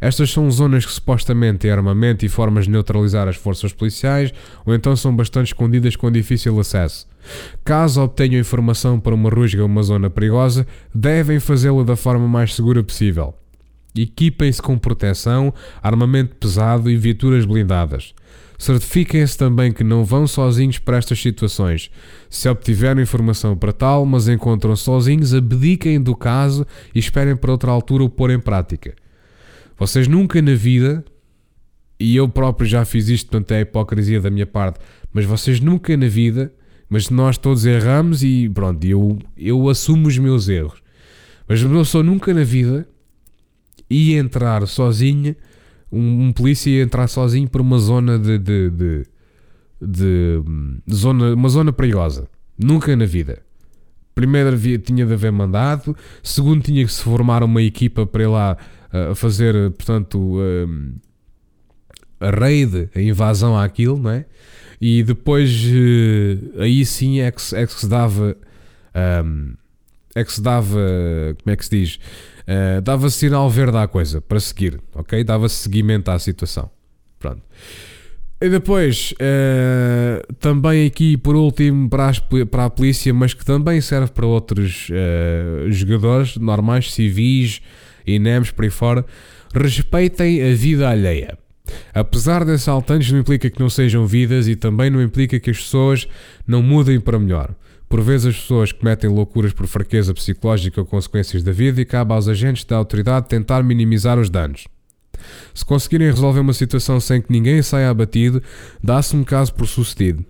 [0.00, 4.32] Estas são zonas que supostamente têm armamento e formas de neutralizar as forças policiais,
[4.64, 7.08] ou então são bastante escondidas com difícil acesso.
[7.64, 12.54] Caso obtenham informação para uma rusga ou uma zona perigosa, devem fazê-lo da forma mais
[12.54, 13.34] segura possível.
[14.02, 18.14] Equipem-se com proteção, armamento pesado e viaturas blindadas.
[18.58, 21.90] Certifiquem-se também que não vão sozinhos para estas situações.
[22.30, 27.70] Se obtiverem informação para tal, mas encontram sozinhos, abdiquem do caso e esperem para outra
[27.70, 28.94] altura o pôr em prática.
[29.78, 31.04] Vocês nunca na vida,
[32.00, 34.80] e eu próprio já fiz isto, portanto é a hipocrisia da minha parte,
[35.12, 36.50] mas vocês nunca na vida,
[36.88, 40.80] mas nós todos erramos e pronto, eu, eu assumo os meus erros.
[41.46, 42.88] Mas eu sou nunca na vida
[43.88, 45.36] ia entrar sozinha
[45.90, 49.06] um, um polícia ia entrar sozinho por uma zona de, de, de,
[49.80, 50.42] de,
[50.92, 52.28] zona, uma zona perigosa.
[52.58, 53.42] Nunca na vida.
[54.14, 58.28] Primeiro havia, tinha de haver mandado, segundo tinha que se formar uma equipa para ir
[58.28, 58.56] lá
[58.92, 60.94] uh, fazer, portanto, uh,
[62.18, 64.24] a raid, a invasão àquilo, não é?
[64.80, 68.36] E depois uh, aí sim é que, é que se dava.
[69.24, 69.54] Um,
[70.14, 70.78] é que se dava.
[71.42, 72.00] Como é que se diz?
[72.46, 75.24] Uh, dava sinal verde à coisa para seguir, ok?
[75.24, 76.70] Dava seguimento à situação.
[77.18, 77.42] Pronto.
[78.40, 83.80] E depois, uh, também aqui por último para, as, para a polícia, mas que também
[83.80, 87.62] serve para outros uh, jogadores normais, civis,
[88.06, 89.06] INEMs, por aí fora,
[89.54, 91.38] respeitem a vida alheia.
[91.94, 95.56] Apesar de assaltantes não implica que não sejam vidas e também não implica que as
[95.56, 96.06] pessoas
[96.46, 97.54] não mudem para melhor.
[97.88, 102.12] Por vezes as pessoas cometem loucuras por fraqueza psicológica ou consequências da vida e cabe
[102.12, 104.66] aos agentes da autoridade tentar minimizar os danos.
[105.54, 108.42] Se conseguirem resolver uma situação sem que ninguém saia abatido,
[108.82, 110.24] dá-se um caso por sucedido.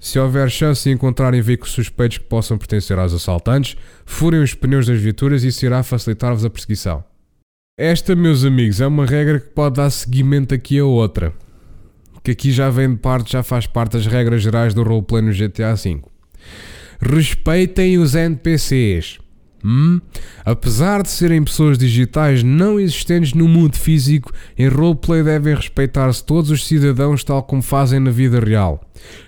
[0.00, 3.76] Se houver chance de encontrarem veículos suspeitos que possam pertencer aos assaltantes,
[4.06, 7.04] furem os pneus das viaturas e isso irá facilitar-vos a perseguição.
[7.76, 11.32] Esta, meus amigos, é uma regra que pode dar seguimento aqui a outra.
[12.22, 15.32] Que aqui já vem de parte, já faz parte das regras gerais do roleplay no
[15.32, 16.02] GTA V.
[17.00, 19.18] Respeitem os NPCs.
[19.64, 20.00] Hum?
[20.44, 26.50] Apesar de serem pessoas digitais não existentes no mundo físico, em roleplay devem respeitar-se todos
[26.50, 28.80] os cidadãos tal como fazem na vida real.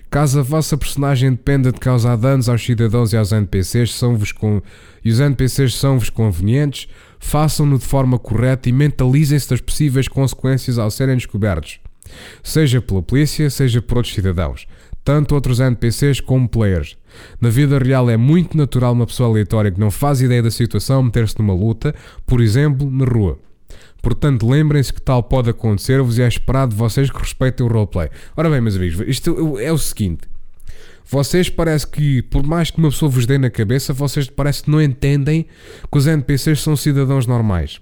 [0.09, 4.61] Caso a vossa personagem dependa de causar danos aos cidadãos e aos NPCs, são com...
[5.05, 6.89] e os NPCs são-vos convenientes,
[7.19, 11.79] façam-no de forma correta e mentalizem-se das possíveis consequências ao serem descobertos,
[12.43, 14.67] seja pela polícia, seja por outros cidadãos
[15.05, 16.97] tanto outros NPCs como players.
[17.41, 21.03] Na vida real é muito natural uma pessoa aleatória que não faz ideia da situação
[21.03, 21.95] meter-se numa luta,
[22.27, 23.39] por exemplo, na rua.
[24.03, 28.09] Portanto, lembrem-se que tal pode acontecer-vos e é esperado de vocês que respeitem o roleplay.
[28.37, 30.29] Ora bem, meus amigos, isto é o seguinte.
[31.05, 34.71] Vocês parece que, por mais que uma pessoa vos dê na cabeça, vocês parece que
[34.71, 35.45] não entendem
[35.91, 37.81] que os NPCs são cidadãos normais.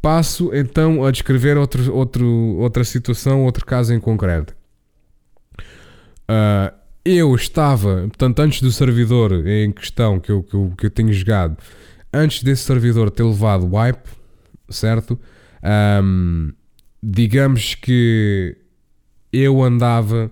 [0.00, 2.26] Passo então a descrever outro, outro,
[2.58, 4.54] outra situação, outro caso em concreto.
[6.22, 10.90] Uh, eu estava, portanto, antes do servidor em questão que eu, que eu, que eu
[10.90, 11.56] tenho jogado,
[12.12, 14.08] antes desse servidor ter levado wipe,
[14.70, 15.18] certo?
[16.02, 16.52] Um,
[17.02, 18.56] digamos que
[19.32, 20.30] eu andava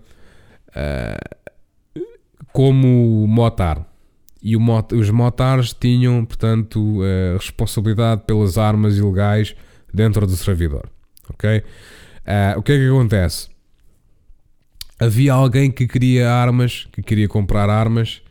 [0.69, 2.05] uh,
[2.53, 3.87] como motar.
[4.43, 9.55] E mot os motares tinham, portanto, a responsabilidade pelas armas ilegais
[9.93, 10.89] dentro do servidor.
[11.31, 11.59] Ok?
[11.59, 13.52] Uh, o que é que acontece?
[15.05, 18.23] Havia alguém que queria armas, que queria comprar armas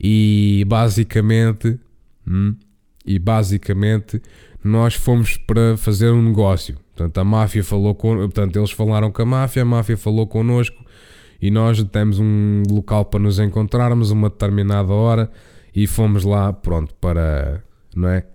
[0.00, 1.78] e basicamente,
[2.26, 2.56] hum,
[3.04, 4.20] e basicamente
[4.62, 6.76] nós fomos para fazer um negócio.
[6.94, 10.84] Portanto, a máfia falou com, portanto, eles falaram com a máfia, a máfia falou connosco
[11.40, 15.30] e nós temos um local para nos encontrarmos uma determinada hora
[15.74, 17.62] e fomos lá, pronto, para,
[17.94, 18.26] não é?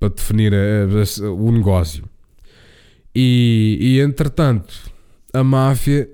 [0.00, 2.04] Para definir a, a, o negócio.
[3.14, 4.74] E, e entretanto,
[5.32, 6.08] a máfia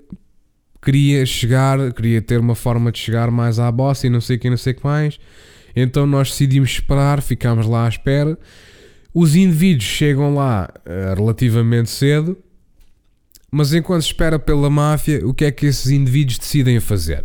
[0.82, 4.38] queria chegar, queria ter uma forma de chegar mais à bossa e não sei o
[4.38, 5.18] que, não sei o que mais.
[5.74, 8.38] Então nós decidimos esperar, ficámos lá à espera.
[9.12, 12.36] Os indivíduos chegam lá uh, relativamente cedo,
[13.50, 17.24] mas enquanto se espera pela máfia, o que é que esses indivíduos decidem fazer?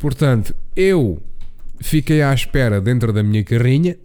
[0.00, 1.22] Portanto, eu
[1.80, 3.96] fiquei à espera dentro da minha carrinha,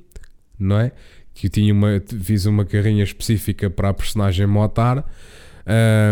[0.59, 0.91] não é?
[1.33, 5.03] Que tinha uma, fiz uma carrinha específica para a personagem Motar,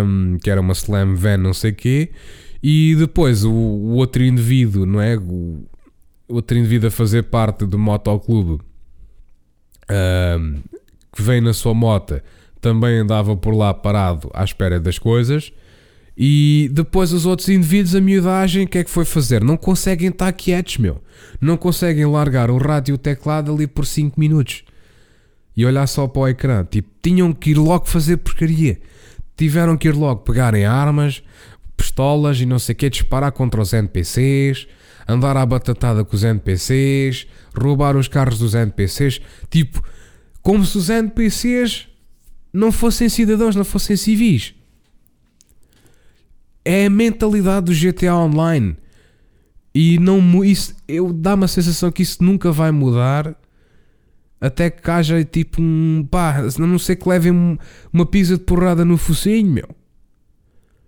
[0.06, 2.10] um, que era uma Slam Van, não sei quê.
[2.64, 5.18] E depois o, o outro indivíduo, não é?
[5.18, 5.66] O,
[6.30, 8.60] outro indivíduo a fazer parte do motoclube uh,
[11.14, 12.22] que vem na sua moto
[12.62, 15.52] também andava por lá parado à espera das coisas.
[16.18, 19.44] E depois os outros indivíduos, a miudagem, o que é que foi fazer?
[19.44, 21.02] Não conseguem estar quietos, meu.
[21.42, 24.64] Não conseguem largar o rádio e o teclado ali por 5 minutos.
[25.58, 26.64] E olhar só para o ecrã.
[26.64, 28.80] Tipo, tinham que ir logo fazer porcaria.
[29.36, 31.24] Tiveram que ir logo pegarem armas,
[31.84, 34.68] pistolas e não sei o que, disparar contra os NPCs,
[35.08, 39.20] andar à batatada com os NPCs, roubar os carros dos NPCs,
[39.50, 39.84] tipo,
[40.42, 41.88] como se os NPCs
[42.52, 44.56] não fossem cidadãos, não fossem civis.
[46.64, 48.78] É a mentalidade do GTA Online.
[49.76, 53.36] E não isso, eu dá-me a sensação que isso nunca vai mudar
[54.40, 57.58] até que haja tipo um pá, não sei que levem
[57.92, 59.83] uma pizza de porrada no focinho, meu.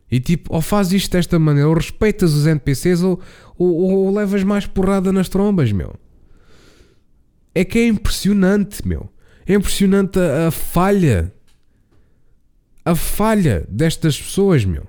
[0.09, 3.19] E tipo, ou faz isto desta maneira, ou respeitas os NPCs, ou,
[3.57, 5.95] ou, ou levas mais porrada nas trombas, meu.
[7.53, 9.09] É que é impressionante, meu.
[9.45, 11.33] É impressionante a, a falha.
[12.83, 14.87] A falha destas pessoas, meu.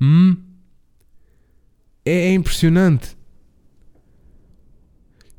[0.00, 0.36] Hum?
[2.04, 3.16] É, é impressionante.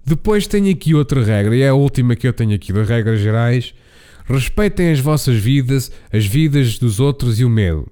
[0.03, 3.19] Depois tenho aqui outra regra, e é a última que eu tenho aqui, das regras
[3.19, 3.73] gerais.
[4.25, 7.91] Respeitem as vossas vidas, as vidas dos outros e o medo.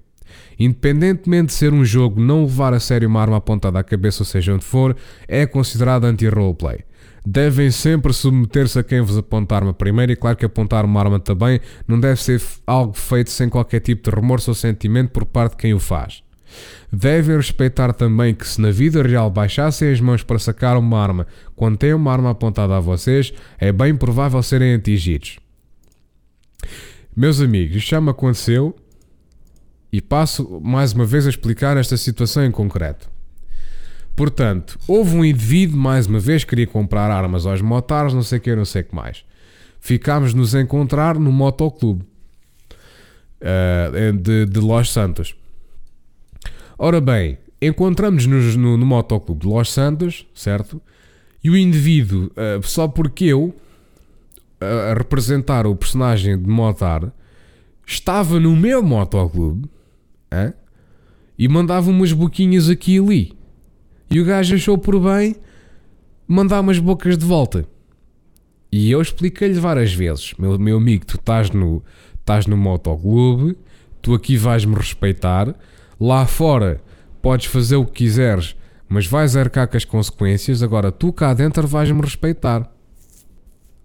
[0.59, 4.25] Independentemente de ser um jogo não levar a sério uma arma apontada à cabeça, ou
[4.25, 4.95] seja onde for,
[5.27, 6.79] é considerado anti-roleplay.
[7.25, 11.19] Devem sempre submeter-se a quem vos apontar arma primeiro, e claro que apontar uma arma
[11.19, 15.51] também não deve ser algo feito sem qualquer tipo de remorso ou sentimento por parte
[15.51, 16.23] de quem o faz.
[16.91, 21.27] Devem respeitar também que se na vida real baixassem as mãos para sacar uma arma
[21.55, 25.37] quando têm uma arma apontada a vocês, é bem provável serem atingidos.
[27.15, 28.75] Meus amigos, isto já me aconteceu
[29.91, 33.09] e passo mais uma vez a explicar esta situação em concreto.
[34.15, 38.37] Portanto, houve um indivíduo, mais uma vez, que queria comprar armas aos motares, não sei
[38.37, 39.23] o que, não sei o que mais.
[39.79, 42.03] Ficámos nos encontrar no motoclube
[43.41, 45.35] uh, de, de Los Santos.
[46.77, 50.81] Ora bem, encontramos-nos no, no motoclube de Los Santos, certo?
[51.41, 53.55] E o indivíduo, uh, só porque eu,
[54.59, 57.09] a representar o personagem de Motar,
[57.87, 59.69] estava no meu motoclube
[61.37, 63.33] e mandava umas boquinhas aqui e ali.
[64.11, 65.35] E o gajo achou por bem
[66.27, 67.65] mandar umas bocas de volta.
[68.71, 71.83] E eu expliquei-lhe várias vezes: meu, meu amigo, tu estás no,
[72.19, 73.57] estás no motoclube,
[74.01, 75.55] tu aqui vais-me respeitar,
[75.99, 76.81] lá fora
[77.21, 78.55] podes fazer o que quiseres,
[78.87, 82.71] mas vais arcar com as consequências, agora tu cá dentro vais-me respeitar.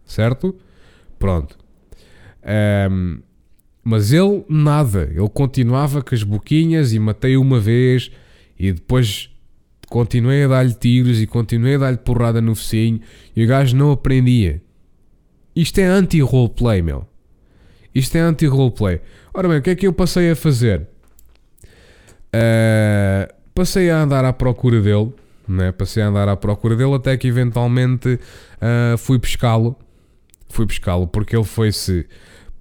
[0.05, 0.55] Certo?
[1.18, 1.57] Pronto.
[2.90, 3.20] Um,
[3.85, 8.11] mas ele nada, ele continuava com as boquinhas e matei uma vez
[8.59, 9.30] e depois
[9.89, 13.01] continuei a dar-lhe tiros e continuei a dar-lhe porrada no focinho
[13.37, 14.62] e o gajo não aprendia.
[15.55, 17.07] Isto é anti-roleplay, meu.
[17.95, 19.01] Isto é anti-roleplay.
[19.32, 20.89] Ora bem, o que é que eu passei a fazer?
[22.35, 25.12] Uh, passei a andar à procura dele,
[25.47, 25.70] né?
[25.70, 29.76] passei a andar à procura dele até que eventualmente uh, fui pescá-lo
[30.55, 32.07] fui pescá-lo porque ele foi-se.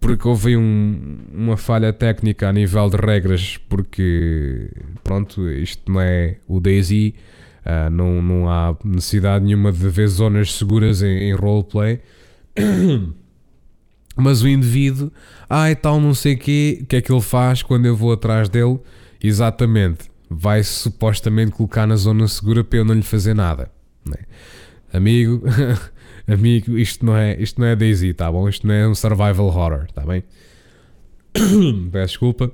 [0.03, 4.69] Porque houve um, uma falha técnica a nível de regras, porque
[5.01, 7.15] pronto, isto não é o Daisy,
[7.65, 12.01] uh, não, não há necessidade nenhuma de haver zonas seguras em, em roleplay.
[14.17, 15.09] Mas o indivíduo,
[15.49, 17.95] ah, e tal, não sei o quê, o que é que ele faz quando eu
[17.95, 18.79] vou atrás dele?
[19.23, 23.71] Exatamente, vai supostamente colocar na zona segura para eu não lhe fazer nada.
[24.05, 24.17] Né?
[24.91, 25.41] Amigo,
[26.27, 28.47] amigo, isto não é, isto não é Daisy, tá bom?
[28.47, 30.23] Isto não é um survival horror, tá bem?
[31.91, 32.51] Peço desculpa.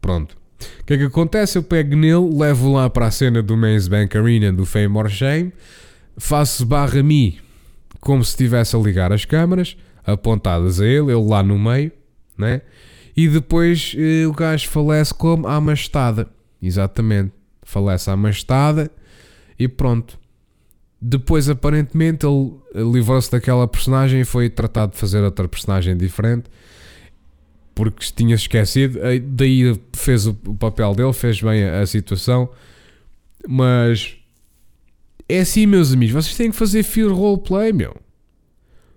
[0.00, 0.36] Pronto.
[0.80, 1.58] O que é que acontece?
[1.58, 5.08] Eu pego nele, levo lá para a cena do Maze Bank Arena do Fame or
[5.08, 5.52] Shame,
[6.16, 7.38] faço barra mi
[8.00, 11.92] como se estivesse a ligar as câmaras apontadas a ele, ele lá no meio,
[12.36, 12.62] né?
[13.16, 16.28] E depois eh, o gajo falece como a mastada.
[16.62, 17.32] Exatamente.
[17.62, 18.90] Falece a mastada
[19.58, 20.18] e pronto.
[21.00, 22.52] Depois, aparentemente, ele
[22.92, 26.50] livrou-se daquela personagem e foi tratado de fazer outra personagem diferente
[27.80, 28.98] porque tinha esquecido.
[29.28, 32.50] Daí fez o papel dele, fez bem a, situação.
[33.48, 34.16] Mas
[35.26, 37.96] é assim, meus amigos, vocês têm que fazer fear roleplay, meu.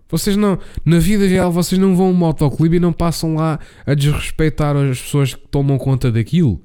[0.10, 3.94] Vocês não, na vida real, vocês não vão a um e não passam lá a
[3.94, 6.62] desrespeitar as pessoas que tomam conta daquilo.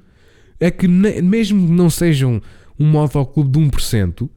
[0.59, 2.41] É que mesmo que não sejam
[2.77, 4.29] um motoclube de 1%,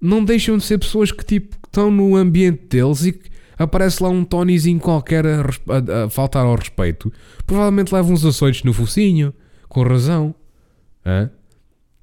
[0.00, 3.20] não deixam de ser pessoas que tipo estão no ambiente deles e
[3.58, 7.12] aparece lá um Tonyzinho qualquer a, a, a, faltar ao respeito.
[7.46, 9.34] Provavelmente leva uns açoites no focinho,
[9.68, 10.34] com razão.
[11.04, 11.30] Hã?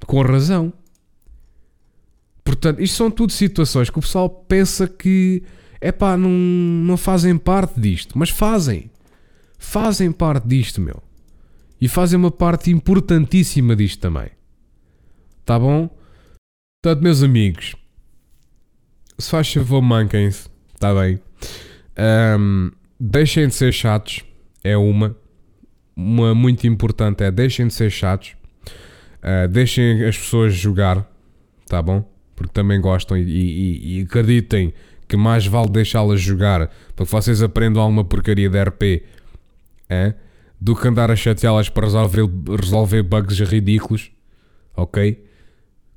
[0.06, 0.74] Com razão.
[2.44, 5.42] Portanto, isto são tudo situações que o pessoal pensa que
[5.82, 8.92] é pá, não, não fazem parte disto, mas fazem.
[9.58, 11.02] Fazem parte disto, meu.
[11.80, 14.30] E fazem uma parte importantíssima disto também.
[15.44, 15.90] Tá bom?
[16.82, 17.76] Portanto, meus amigos,
[19.18, 21.20] se faz favor, manquem-se, está bem?
[22.38, 24.24] Um, deixem de ser chatos,
[24.64, 25.16] é uma.
[25.98, 28.36] Uma muito importante é deixem de ser chatos.
[29.24, 31.10] Uh, deixem as pessoas jogar,
[31.68, 32.04] tá bom?
[32.36, 34.74] Porque também gostam e, e, e acreditem
[35.08, 39.04] que mais vale deixá-las jogar para que vocês aprendam alguma porcaria de RP
[39.90, 40.16] é?
[40.60, 42.28] do que andar a chateá-las para resolver,
[42.60, 44.12] resolver bugs ridículos,
[44.76, 45.24] ok?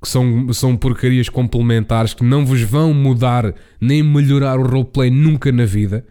[0.00, 5.50] Que são, são porcarias complementares que não vos vão mudar nem melhorar o roleplay nunca
[5.50, 6.04] na vida.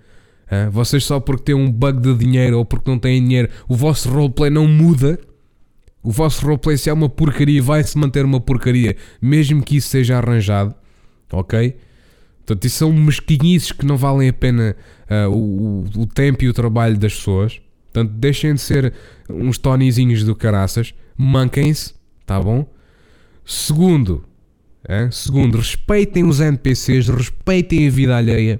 [0.71, 4.09] Vocês só porque têm um bug de dinheiro ou porque não têm dinheiro, o vosso
[4.09, 5.19] roleplay não muda.
[6.03, 9.89] O vosso roleplay, se é uma porcaria, vai se manter uma porcaria, mesmo que isso
[9.89, 10.73] seja arranjado.
[11.31, 11.75] Ok?
[12.45, 14.75] Portanto, isso são mesquinhices que não valem a pena
[15.29, 17.59] o, o, o tempo e o trabalho das pessoas.
[17.91, 18.93] Portanto, deixem de ser
[19.29, 21.93] uns tonizinhos do caraças, manquem-se,
[22.25, 22.65] tá bom?
[23.50, 24.26] Segundo,
[25.10, 28.60] segundo, respeitem os NPCs, respeitem a vida alheia.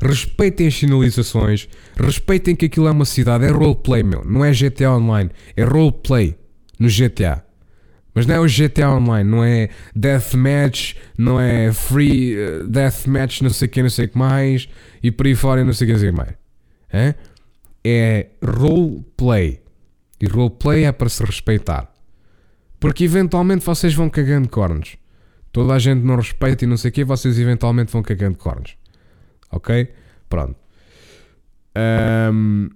[0.00, 4.24] Respeitem as sinalizações, respeitem que aquilo é uma cidade, é roleplay, meu.
[4.24, 6.34] Não é GTA Online, é roleplay
[6.78, 7.44] no GTA.
[8.14, 13.50] Mas não é o GTA Online, não é Deathmatch, não é Free uh, Deathmatch, não
[13.50, 14.66] sei o que, não sei o que mais,
[15.02, 16.34] e por aí fora, não sei o que, não sei o que mais.
[16.90, 17.14] É,
[17.84, 19.60] é roleplay.
[20.18, 21.91] E roleplay é para se respeitar.
[22.82, 24.96] Porque eventualmente vocês vão cagando cornos.
[25.52, 28.74] Toda a gente não respeita e não sei o que, vocês eventualmente vão cagando cornos.
[29.52, 29.88] Ok?
[30.28, 30.56] Pronto.
[32.32, 32.68] Um,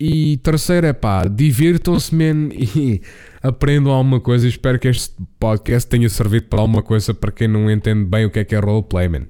[0.00, 3.02] e terceiro é pá, divirtam-se, man, e
[3.42, 4.48] aprendam alguma coisa.
[4.48, 8.30] Espero que este podcast tenha servido para alguma coisa para quem não entende bem o
[8.30, 9.26] que é que é roleplay, man.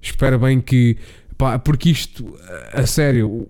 [0.00, 0.96] Espero bem que,
[1.36, 2.38] pá, porque isto,
[2.72, 3.46] a sério,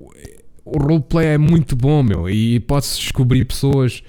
[0.65, 4.03] o roleplay é muito bom, meu, e pode-se descobrir pessoas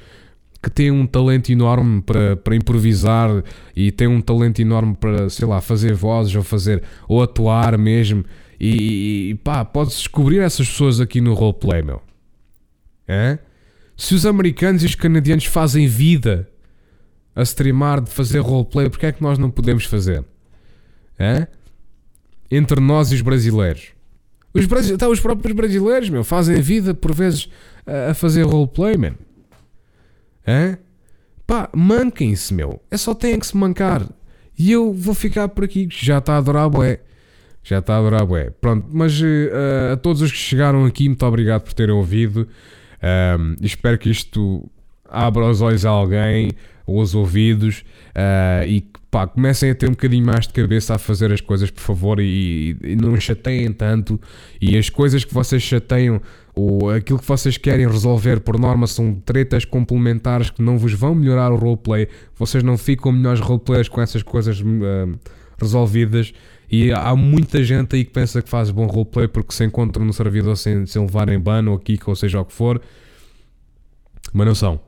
[0.64, 3.44] que têm um talento enorme para, para improvisar
[3.76, 8.24] e têm um talento enorme para, sei lá, fazer vozes ou fazer, ou atuar mesmo.
[8.58, 12.02] E, e pá, pode-se descobrir essas pessoas aqui no roleplay, meu.
[13.06, 13.38] É?
[13.98, 16.50] Se os americanos e os canadianos fazem vida
[17.36, 20.24] a streamar de fazer roleplay, porque é que nós não podemos fazer?
[21.20, 21.46] É?
[22.50, 23.90] Entre nós e os brasileiros.
[24.54, 24.66] Os,
[24.98, 27.50] tá, os próprios brasileiros, meu, fazem vida por vezes
[27.86, 29.16] a, a fazer roleplay, man.
[30.46, 30.78] É?
[31.46, 32.82] Pá, manquem-se, meu.
[32.90, 34.08] É só têm que se mancar.
[34.58, 37.00] E eu vou ficar por aqui, já está a adorar bué.
[37.64, 38.50] Já está a adorar bué.
[38.50, 42.48] Pronto, mas uh, a todos os que chegaram aqui, muito obrigado por terem ouvido.
[43.40, 44.70] Um, espero que isto
[45.10, 46.52] abra os olhos a alguém,
[46.86, 50.96] ou os ouvidos, uh, e que pá, comecem a ter um bocadinho mais de cabeça
[50.96, 54.20] a fazer as coisas, por favor, e, e não chateiem tanto.
[54.60, 56.22] E as coisas que vocês chateiam,
[56.56, 61.16] ou aquilo que vocês querem resolver, por norma, são tretas complementares que não vos vão
[61.16, 62.08] melhorar o roleplay.
[62.36, 65.20] Vocês não ficam melhores roleplayers com essas coisas uh,
[65.60, 66.32] resolvidas.
[66.70, 70.14] E há muita gente aí que pensa que faz bom roleplay porque se encontra no
[70.14, 72.80] servidor sem, sem levarem ban ou kick ou seja o que for.
[74.32, 74.80] Mas não são.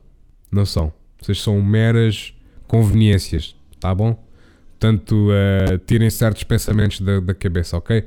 [0.52, 0.94] Não são.
[1.20, 2.34] Vocês são meras
[2.68, 3.56] conveniências.
[3.80, 4.24] Tá bom?
[4.80, 8.04] Portanto, uh, tirem certos pensamentos da, da cabeça, ok?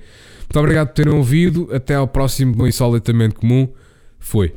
[0.48, 1.68] Muito obrigado por terem ouvido.
[1.72, 3.68] Até ao próximo Insolitamente Comum.
[4.18, 4.54] Foi.